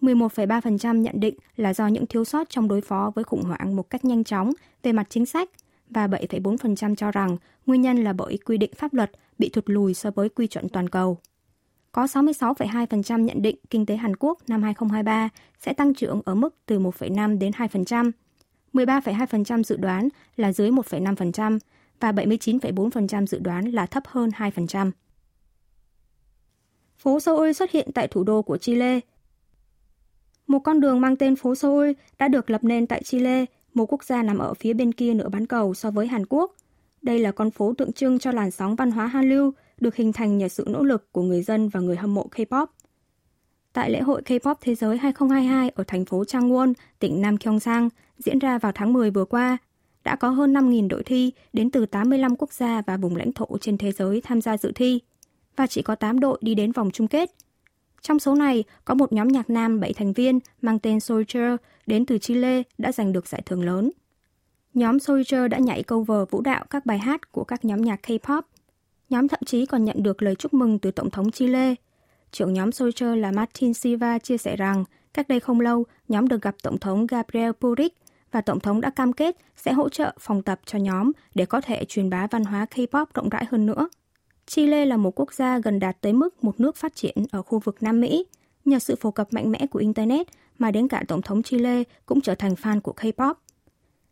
11,3% 0.00 0.96
nhận 0.96 1.20
định 1.20 1.34
là 1.56 1.74
do 1.74 1.86
những 1.86 2.06
thiếu 2.06 2.24
sót 2.24 2.50
trong 2.50 2.68
đối 2.68 2.80
phó 2.80 3.12
với 3.14 3.24
khủng 3.24 3.42
hoảng 3.42 3.76
một 3.76 3.90
cách 3.90 4.04
nhanh 4.04 4.24
chóng 4.24 4.52
về 4.82 4.92
mặt 4.92 5.06
chính 5.10 5.26
sách 5.26 5.50
và 5.90 6.06
7,4% 6.06 6.94
cho 6.94 7.10
rằng 7.10 7.36
nguyên 7.66 7.80
nhân 7.80 8.04
là 8.04 8.12
bởi 8.12 8.38
quy 8.44 8.58
định 8.58 8.70
pháp 8.76 8.94
luật 8.94 9.10
bị 9.38 9.48
thụt 9.48 9.64
lùi 9.66 9.94
so 9.94 10.10
với 10.10 10.28
quy 10.28 10.46
chuẩn 10.46 10.68
toàn 10.68 10.88
cầu 10.88 11.18
có 11.92 12.04
66,2% 12.04 13.18
nhận 13.18 13.42
định 13.42 13.56
kinh 13.70 13.86
tế 13.86 13.96
Hàn 13.96 14.16
Quốc 14.16 14.38
năm 14.48 14.62
2023 14.62 15.28
sẽ 15.58 15.72
tăng 15.72 15.94
trưởng 15.94 16.22
ở 16.24 16.34
mức 16.34 16.56
từ 16.66 16.78
1,5 16.78 17.38
đến 17.38 17.52
2%. 17.52 18.10
13,2% 18.72 19.62
dự 19.62 19.76
đoán 19.76 20.08
là 20.36 20.52
dưới 20.52 20.70
1,5% 20.70 21.58
và 22.00 22.12
79,4% 22.12 23.26
dự 23.26 23.38
đoán 23.38 23.70
là 23.70 23.86
thấp 23.86 24.02
hơn 24.06 24.30
2%. 24.30 24.90
Phố 26.98 27.20
Seoul 27.20 27.52
xuất 27.52 27.70
hiện 27.70 27.88
tại 27.94 28.08
thủ 28.08 28.24
đô 28.24 28.42
của 28.42 28.58
Chile. 28.58 29.00
Một 30.46 30.58
con 30.58 30.80
đường 30.80 31.00
mang 31.00 31.16
tên 31.16 31.36
phố 31.36 31.54
Seoul 31.54 31.90
đã 32.18 32.28
được 32.28 32.50
lập 32.50 32.64
nên 32.64 32.86
tại 32.86 33.02
Chile, 33.02 33.44
một 33.74 33.92
quốc 33.92 34.04
gia 34.04 34.22
nằm 34.22 34.38
ở 34.38 34.54
phía 34.54 34.72
bên 34.72 34.92
kia 34.92 35.14
nửa 35.14 35.28
bán 35.28 35.46
cầu 35.46 35.74
so 35.74 35.90
với 35.90 36.06
Hàn 36.06 36.26
Quốc. 36.26 36.54
Đây 37.02 37.18
là 37.18 37.32
con 37.32 37.50
phố 37.50 37.74
tượng 37.78 37.92
trưng 37.92 38.18
cho 38.18 38.32
làn 38.32 38.50
sóng 38.50 38.76
văn 38.76 38.90
hóa 38.90 39.06
Hallyu 39.06 39.50
được 39.80 39.94
hình 39.94 40.12
thành 40.12 40.38
nhờ 40.38 40.48
sự 40.48 40.64
nỗ 40.66 40.82
lực 40.82 41.12
của 41.12 41.22
người 41.22 41.42
dân 41.42 41.68
và 41.68 41.80
người 41.80 41.96
hâm 41.96 42.14
mộ 42.14 42.26
K-pop. 42.36 42.66
Tại 43.72 43.90
lễ 43.90 44.00
hội 44.00 44.22
K-pop 44.22 44.54
Thế 44.60 44.74
giới 44.74 44.98
2022 44.98 45.70
ở 45.70 45.84
thành 45.86 46.04
phố 46.04 46.22
Changwon, 46.22 46.72
tỉnh 46.98 47.20
Nam 47.20 47.36
Gyeongsang, 47.36 47.88
diễn 48.18 48.38
ra 48.38 48.58
vào 48.58 48.72
tháng 48.72 48.92
10 48.92 49.10
vừa 49.10 49.24
qua, 49.24 49.58
đã 50.10 50.16
có 50.16 50.30
hơn 50.30 50.52
5.000 50.52 50.88
đội 50.88 51.02
thi 51.02 51.32
đến 51.52 51.70
từ 51.70 51.86
85 51.86 52.36
quốc 52.36 52.52
gia 52.52 52.82
và 52.86 52.96
vùng 52.96 53.16
lãnh 53.16 53.32
thổ 53.32 53.46
trên 53.60 53.78
thế 53.78 53.92
giới 53.92 54.20
tham 54.20 54.40
gia 54.40 54.56
dự 54.56 54.72
thi, 54.74 55.00
và 55.56 55.66
chỉ 55.66 55.82
có 55.82 55.94
8 55.94 56.20
đội 56.20 56.38
đi 56.40 56.54
đến 56.54 56.72
vòng 56.72 56.90
chung 56.90 57.08
kết. 57.08 57.30
Trong 58.02 58.18
số 58.18 58.34
này, 58.34 58.64
có 58.84 58.94
một 58.94 59.12
nhóm 59.12 59.28
nhạc 59.28 59.50
nam 59.50 59.80
7 59.80 59.92
thành 59.92 60.12
viên 60.12 60.38
mang 60.62 60.78
tên 60.78 61.00
Soldier 61.00 61.56
đến 61.86 62.06
từ 62.06 62.18
Chile 62.18 62.62
đã 62.78 62.92
giành 62.92 63.12
được 63.12 63.26
giải 63.26 63.42
thưởng 63.46 63.64
lớn. 63.64 63.90
Nhóm 64.74 64.98
Soldier 64.98 65.50
đã 65.50 65.58
nhảy 65.58 65.82
cover 65.82 66.28
vũ 66.30 66.40
đạo 66.40 66.64
các 66.70 66.86
bài 66.86 66.98
hát 66.98 67.32
của 67.32 67.44
các 67.44 67.64
nhóm 67.64 67.82
nhạc 67.82 68.00
K-pop 68.06 68.42
Nhóm 69.10 69.28
thậm 69.28 69.40
chí 69.46 69.66
còn 69.66 69.84
nhận 69.84 70.02
được 70.02 70.22
lời 70.22 70.34
chúc 70.34 70.54
mừng 70.54 70.78
từ 70.78 70.90
Tổng 70.90 71.10
thống 71.10 71.30
Chile. 71.30 71.74
trưởng 72.32 72.52
nhóm 72.52 72.72
Soldier 72.72 73.18
là 73.18 73.32
Martin 73.32 73.74
Silva 73.74 74.18
chia 74.18 74.38
sẻ 74.38 74.56
rằng 74.56 74.84
cách 75.14 75.28
đây 75.28 75.40
không 75.40 75.60
lâu, 75.60 75.84
nhóm 76.08 76.28
được 76.28 76.42
gặp 76.42 76.54
Tổng 76.62 76.78
thống 76.78 77.06
Gabriel 77.06 77.50
Boric 77.60 77.94
và 78.32 78.40
Tổng 78.40 78.60
thống 78.60 78.80
đã 78.80 78.90
cam 78.90 79.12
kết 79.12 79.36
sẽ 79.56 79.72
hỗ 79.72 79.88
trợ 79.88 80.14
phòng 80.20 80.42
tập 80.42 80.60
cho 80.66 80.78
nhóm 80.78 81.12
để 81.34 81.46
có 81.46 81.60
thể 81.60 81.84
truyền 81.84 82.10
bá 82.10 82.26
văn 82.26 82.44
hóa 82.44 82.66
K-pop 82.74 83.06
rộng 83.14 83.28
rãi 83.28 83.44
hơn 83.50 83.66
nữa. 83.66 83.88
Chile 84.46 84.84
là 84.84 84.96
một 84.96 85.20
quốc 85.20 85.34
gia 85.34 85.58
gần 85.58 85.78
đạt 85.78 86.00
tới 86.00 86.12
mức 86.12 86.44
một 86.44 86.60
nước 86.60 86.76
phát 86.76 86.94
triển 86.94 87.14
ở 87.30 87.42
khu 87.42 87.58
vực 87.58 87.76
Nam 87.80 88.00
Mỹ. 88.00 88.26
Nhờ 88.64 88.78
sự 88.78 88.96
phổ 88.96 89.10
cập 89.10 89.32
mạnh 89.32 89.50
mẽ 89.50 89.66
của 89.70 89.78
Internet 89.78 90.26
mà 90.58 90.70
đến 90.70 90.88
cả 90.88 91.04
Tổng 91.08 91.22
thống 91.22 91.42
Chile 91.42 91.82
cũng 92.06 92.20
trở 92.20 92.34
thành 92.34 92.54
fan 92.54 92.80
của 92.80 92.94
K-pop. 92.96 93.34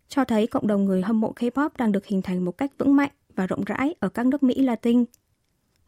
Cho 0.09 0.25
thấy 0.25 0.47
cộng 0.47 0.67
đồng 0.67 0.85
người 0.85 1.03
hâm 1.03 1.21
mộ 1.21 1.33
K-pop 1.37 1.71
đang 1.79 1.93
được 1.93 2.07
hình 2.07 2.23
thành 2.23 2.45
một 2.45 2.59
cách 2.59 2.71
vững 2.79 2.97
mạnh 2.97 3.11
và 3.37 3.47
rộng 3.47 3.65
rãi 3.65 3.95
ở 4.01 4.09
các 4.09 4.27
nước 4.27 4.43
Mỹ 4.43 4.63
Latin. 4.63 5.05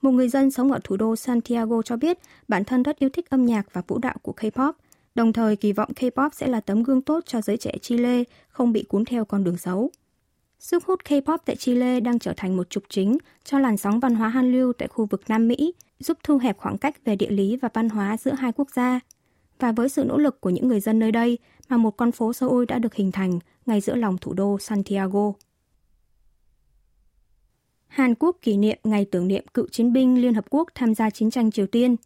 Một 0.03 0.11
người 0.11 0.29
dân 0.29 0.51
sống 0.51 0.73
ở 0.73 0.81
thủ 0.85 0.97
đô 0.97 1.17
Santiago 1.17 1.83
cho 1.83 1.97
biết 1.97 2.19
bản 2.49 2.65
thân 2.65 2.83
rất 2.83 2.99
yêu 2.99 3.11
thích 3.11 3.31
âm 3.31 3.47
nhạc 3.47 3.67
và 3.73 3.83
vũ 3.87 3.99
đạo 3.99 4.17
của 4.23 4.35
K-pop, 4.37 4.73
đồng 5.15 5.33
thời 5.33 5.57
kỳ 5.57 5.73
vọng 5.73 5.91
K-pop 5.97 6.31
sẽ 6.33 6.47
là 6.47 6.61
tấm 6.61 6.83
gương 6.83 7.03
tốt 7.03 7.21
cho 7.27 7.41
giới 7.41 7.57
trẻ 7.57 7.73
Chile 7.83 8.25
không 8.49 8.73
bị 8.73 8.83
cuốn 8.83 9.05
theo 9.05 9.25
con 9.25 9.45
đường 9.45 9.57
xấu. 9.57 9.91
Sức 10.59 10.85
hút 10.85 11.01
K-pop 11.05 11.39
tại 11.45 11.57
Chile 11.57 12.01
đang 12.01 12.19
trở 12.19 12.33
thành 12.37 12.57
một 12.57 12.71
trục 12.71 12.85
chính 12.89 13.19
cho 13.45 13.59
làn 13.59 13.77
sóng 13.77 14.01
văn 14.01 14.15
hóa 14.15 14.29
han 14.29 14.53
lưu 14.53 14.73
tại 14.73 14.89
khu 14.89 15.07
vực 15.07 15.23
Nam 15.29 15.49
Mỹ, 15.49 15.75
giúp 15.99 16.19
thu 16.23 16.39
hẹp 16.39 16.59
khoảng 16.59 16.79
cách 16.79 17.05
về 17.05 17.17
địa 17.17 17.31
lý 17.31 17.57
và 17.57 17.69
văn 17.75 17.89
hóa 17.89 18.17
giữa 18.17 18.33
hai 18.33 18.53
quốc 18.53 18.71
gia. 18.75 19.01
Và 19.59 19.73
với 19.73 19.89
sự 19.89 20.05
nỗ 20.05 20.19
lực 20.19 20.41
của 20.41 20.51
những 20.51 20.69
người 20.69 20.81
dân 20.81 20.99
nơi 20.99 21.13
đây 21.13 21.39
mà 21.69 21.77
một 21.77 21.97
con 21.97 22.13
phố 22.13 22.33
Seoul 22.33 22.65
đã 22.65 22.79
được 22.79 22.95
hình 22.95 23.13
thành 23.13 23.39
ngay 23.67 23.81
giữa 23.81 23.95
lòng 23.95 24.19
thủ 24.19 24.33
đô 24.33 24.59
Santiago. 24.59 25.33
Hàn 27.87 28.15
Quốc 28.15 28.37
kỷ 28.43 28.57
niệm 28.57 28.79
ngày 28.85 29.05
tưởng 29.05 29.29
niệm 29.29 29.45
cựu 29.55 29.67
chiến 29.69 29.93
binh 29.93 30.23
Liên 30.23 30.35
Hợp 30.35 30.45
Quốc 30.51 30.69
tham 30.75 30.95
gia 30.95 31.11
chiến 31.11 31.31
tranh 31.31 31.51
Triều 31.51 31.67
Tiên. 31.67 31.97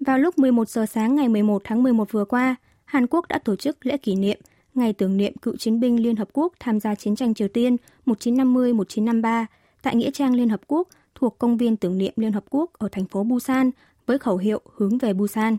Vào 0.00 0.18
lúc 0.18 0.38
11 0.38 0.68
giờ 0.68 0.86
sáng 0.86 1.14
ngày 1.14 1.28
11 1.28 1.62
tháng 1.64 1.82
11 1.82 2.12
vừa 2.12 2.24
qua, 2.24 2.56
Hàn 2.84 3.06
Quốc 3.06 3.28
đã 3.28 3.38
tổ 3.38 3.56
chức 3.56 3.86
lễ 3.86 3.96
kỷ 3.96 4.14
niệm 4.14 4.38
ngày 4.74 4.92
tưởng 4.92 5.16
niệm 5.16 5.36
cựu 5.36 5.56
chiến 5.56 5.80
binh 5.80 6.02
Liên 6.02 6.16
Hợp 6.16 6.28
Quốc 6.32 6.52
tham 6.60 6.80
gia 6.80 6.94
chiến 6.94 7.16
tranh 7.16 7.34
Triều 7.34 7.48
Tiên 7.48 7.76
1950-1953 8.06 9.46
tại 9.82 9.96
Nghĩa 9.96 10.10
trang 10.10 10.34
Liên 10.34 10.48
Hợp 10.48 10.60
Quốc 10.66 10.88
thuộc 11.14 11.38
công 11.38 11.56
viên 11.56 11.76
tưởng 11.76 11.98
niệm 11.98 12.12
Liên 12.16 12.32
Hợp 12.32 12.44
Quốc 12.50 12.72
ở 12.72 12.88
thành 12.92 13.04
phố 13.04 13.24
Busan 13.24 13.70
với 14.06 14.18
khẩu 14.18 14.36
hiệu 14.36 14.60
hướng 14.76 14.98
về 14.98 15.12
Busan. 15.12 15.56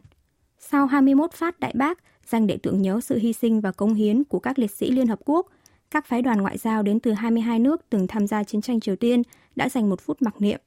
Sau 0.60 0.86
21 0.86 1.32
phát 1.34 1.60
đại 1.60 1.74
bác 1.76 2.00
dành 2.30 2.48
để 2.48 2.58
tưởng 2.64 2.82
nhớ 2.82 3.00
sự 3.02 3.18
hy 3.18 3.34
sinh 3.34 3.62
và 3.62 3.72
công 3.72 3.94
hiến 3.94 4.24
của 4.24 4.40
các 4.40 4.60
liệt 4.60 4.72
sĩ 4.72 4.92
Liên 4.92 5.08
Hợp 5.08 5.20
Quốc, 5.26 5.48
các 5.92 6.06
phái 6.06 6.22
đoàn 6.22 6.42
ngoại 6.42 6.58
giao 6.58 6.84
đến 6.84 7.00
từ 7.00 7.12
22 7.12 7.60
nước 7.60 7.82
từng 7.90 8.08
tham 8.08 8.28
gia 8.28 8.44
chiến 8.44 8.62
tranh 8.62 8.80
Triều 8.80 8.96
Tiên 8.96 9.22
đã 9.56 9.70
dành 9.70 9.90
một 9.90 10.02
phút 10.02 10.22
mặc 10.22 10.42
niệm. 10.42 10.60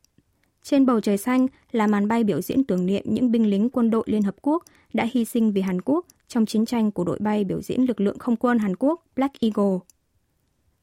Trên 0.63 0.87
bầu 0.87 1.01
trời 1.01 1.19
xanh 1.19 1.47
là 1.73 1.87
màn 1.87 2.09
bay 2.09 2.25
biểu 2.25 2.41
diễn 2.41 2.65
tưởng 2.65 2.87
niệm 2.87 3.03
những 3.07 3.31
binh 3.33 3.51
lính 3.51 3.71
quân 3.71 3.91
đội 3.91 4.05
Liên 4.07 4.23
Hợp 4.23 4.37
Quốc 4.43 4.65
đã 4.93 5.07
hy 5.13 5.25
sinh 5.25 5.53
vì 5.53 5.61
Hàn 5.61 5.81
Quốc 5.81 6.07
trong 6.29 6.47
chiến 6.47 6.67
tranh 6.67 6.91
của 6.91 7.05
đội 7.05 7.19
bay 7.21 7.45
biểu 7.45 7.61
diễn 7.63 7.85
lực 7.85 8.01
lượng 8.01 8.19
không 8.19 8.37
quân 8.37 8.59
Hàn 8.59 8.77
Quốc 8.77 9.07
Black 9.17 9.41
Eagle. 9.41 9.79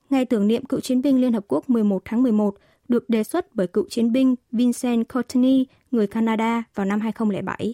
Ngày 0.10 0.26
tưởng 0.26 0.48
niệm 0.48 0.66
cựu 0.66 0.80
chiến 0.80 1.02
binh 1.02 1.22
Liên 1.22 1.34
Hợp 1.34 1.44
Quốc 1.48 1.70
11 1.70 2.02
tháng 2.06 2.24
11 2.24 2.56
được 2.88 3.10
đề 3.10 3.24
xuất 3.24 3.56
bởi 3.56 3.68
cựu 3.68 3.86
chiến 3.90 4.12
binh 4.12 4.36
Vincent 4.52 5.08
Courtney, 5.14 5.66
người 5.92 6.08
Canada 6.08 6.64
vào 6.76 6.86
năm 6.86 7.00
2007. 7.00 7.74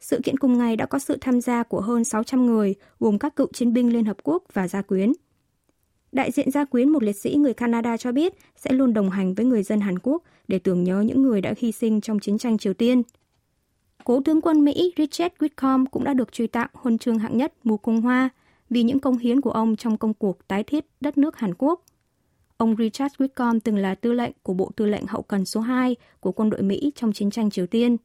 Sự 0.00 0.20
kiện 0.24 0.36
cùng 0.36 0.58
ngày 0.58 0.76
đã 0.76 0.86
có 0.86 0.98
sự 0.98 1.18
tham 1.20 1.40
gia 1.40 1.62
của 1.62 1.80
hơn 1.80 2.04
600 2.04 2.46
người, 2.46 2.74
gồm 3.00 3.18
các 3.18 3.36
cựu 3.36 3.46
chiến 3.52 3.72
binh 3.72 3.92
Liên 3.92 4.04
Hợp 4.04 4.16
Quốc 4.22 4.42
và 4.52 4.68
gia 4.68 4.82
quyến. 4.82 5.12
Đại 6.12 6.30
diện 6.30 6.50
gia 6.50 6.64
quyến 6.64 6.88
một 6.88 7.02
liệt 7.02 7.16
sĩ 7.16 7.34
người 7.34 7.54
Canada 7.54 7.96
cho 7.96 8.12
biết 8.12 8.34
sẽ 8.56 8.72
luôn 8.72 8.94
đồng 8.94 9.10
hành 9.10 9.34
với 9.34 9.46
người 9.46 9.62
dân 9.62 9.80
Hàn 9.80 9.98
Quốc 9.98 10.22
để 10.48 10.58
tưởng 10.58 10.84
nhớ 10.84 11.00
những 11.00 11.22
người 11.22 11.40
đã 11.40 11.54
hy 11.58 11.72
sinh 11.72 12.00
trong 12.00 12.18
chiến 12.18 12.38
tranh 12.38 12.58
Triều 12.58 12.74
Tiên. 12.74 13.02
Cố 14.04 14.20
tướng 14.24 14.40
quân 14.40 14.64
Mỹ 14.64 14.92
Richard 14.96 15.34
Whitcomb 15.38 15.86
cũng 15.90 16.04
đã 16.04 16.14
được 16.14 16.32
truy 16.32 16.46
tặng 16.46 16.70
huân 16.72 16.98
chương 16.98 17.18
hạng 17.18 17.36
nhất 17.36 17.52
mù 17.64 17.76
cung 17.76 18.00
hoa 18.00 18.28
vì 18.70 18.82
những 18.82 19.00
công 19.00 19.18
hiến 19.18 19.40
của 19.40 19.50
ông 19.50 19.76
trong 19.76 19.96
công 19.96 20.14
cuộc 20.14 20.48
tái 20.48 20.64
thiết 20.64 20.86
đất 21.00 21.18
nước 21.18 21.36
Hàn 21.36 21.54
Quốc. 21.54 21.84
Ông 22.56 22.76
Richard 22.78 23.14
Whitcomb 23.14 23.60
từng 23.64 23.76
là 23.76 23.94
tư 23.94 24.12
lệnh 24.12 24.32
của 24.42 24.54
Bộ 24.54 24.70
Tư 24.76 24.86
lệnh 24.86 25.06
Hậu 25.06 25.22
cần 25.22 25.44
số 25.44 25.60
2 25.60 25.96
của 26.20 26.32
quân 26.32 26.50
đội 26.50 26.62
Mỹ 26.62 26.92
trong 26.94 27.12
chiến 27.12 27.30
tranh 27.30 27.50
Triều 27.50 27.66
Tiên. 27.66 27.96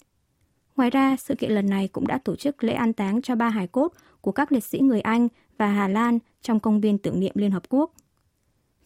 Ngoài 0.76 0.90
ra, 0.90 1.16
sự 1.20 1.36
kiện 1.36 1.52
lần 1.52 1.70
này 1.70 1.88
cũng 1.88 2.08
đã 2.08 2.18
tổ 2.18 2.36
chức 2.36 2.64
lễ 2.64 2.74
an 2.74 2.94
táng 2.94 3.22
cho 3.22 3.36
ba 3.36 3.50
hải 3.50 3.68
cốt 3.68 3.94
của 4.22 4.32
các 4.32 4.52
liệt 4.52 4.64
sĩ 4.64 4.80
người 4.80 5.02
Anh 5.02 5.28
và 5.58 5.68
Hà 5.68 5.88
Lan 5.88 6.20
trong 6.42 6.60
công 6.60 6.82
viên 6.82 6.98
tưởng 6.98 7.20
niệm 7.20 7.34
Liên 7.36 7.52
Hợp 7.52 7.64
Quốc. 7.70 7.94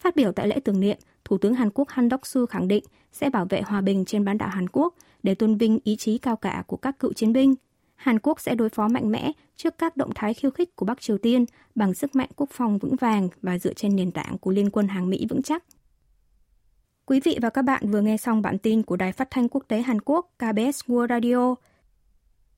Phát 0.02 0.16
biểu 0.16 0.32
tại 0.32 0.48
lễ 0.48 0.60
tưởng 0.60 0.80
niệm, 0.80 0.98
Thủ 1.26 1.38
tướng 1.38 1.54
Hàn 1.54 1.70
Quốc 1.70 1.90
Han 1.90 2.10
Đốc-su 2.10 2.46
khẳng 2.46 2.68
định 2.68 2.84
sẽ 3.12 3.30
bảo 3.30 3.46
vệ 3.50 3.62
hòa 3.62 3.82
bình 3.82 4.06
trên 4.06 4.26
bán 4.26 4.38
đảo 4.38 4.50
Hàn 4.50 4.70
Quốc 4.70 4.96
để 5.24 5.36
tôn 5.36 5.58
vinh 5.58 5.80
ý 5.84 5.96
chí 5.96 6.18
cao 6.18 6.36
cả 6.36 6.64
của 6.68 6.78
các 6.78 7.00
cựu 7.00 7.14
chiến 7.14 7.34
binh. 7.34 7.56
Hàn 7.96 8.20
Quốc 8.20 8.40
sẽ 8.40 8.56
đối 8.56 8.70
phó 8.70 8.88
mạnh 8.88 9.12
mẽ 9.12 9.32
trước 9.56 9.78
các 9.78 9.98
động 9.98 10.10
thái 10.16 10.34
khiêu 10.34 10.52
khích 10.52 10.76
của 10.76 10.86
Bắc 10.86 11.02
Triều 11.02 11.18
Tiên 11.18 11.46
bằng 11.76 11.94
sức 11.94 12.16
mạnh 12.16 12.30
quốc 12.36 12.50
phòng 12.52 12.78
vững 12.78 12.96
vàng 12.96 13.30
và 13.42 13.58
dựa 13.58 13.74
trên 13.74 13.96
nền 13.96 14.12
tảng 14.12 14.38
của 14.38 14.52
Liên 14.52 14.70
quân 14.70 14.88
hàng 14.88 15.10
Mỹ 15.10 15.26
vững 15.30 15.42
chắc. 15.42 15.64
Quý 17.06 17.20
vị 17.20 17.38
và 17.42 17.50
các 17.50 17.62
bạn 17.62 17.92
vừa 17.92 18.02
nghe 18.02 18.18
xong 18.18 18.42
bản 18.42 18.58
tin 18.58 18.84
của 18.84 18.96
Đài 18.96 19.12
Phát 19.12 19.28
thanh 19.32 19.50
Quốc 19.50 19.64
tế 19.68 19.82
Hàn 19.82 20.02
Quốc 20.02 20.34
KBS 20.38 20.84
World 20.88 21.08
Radio– 21.08 21.56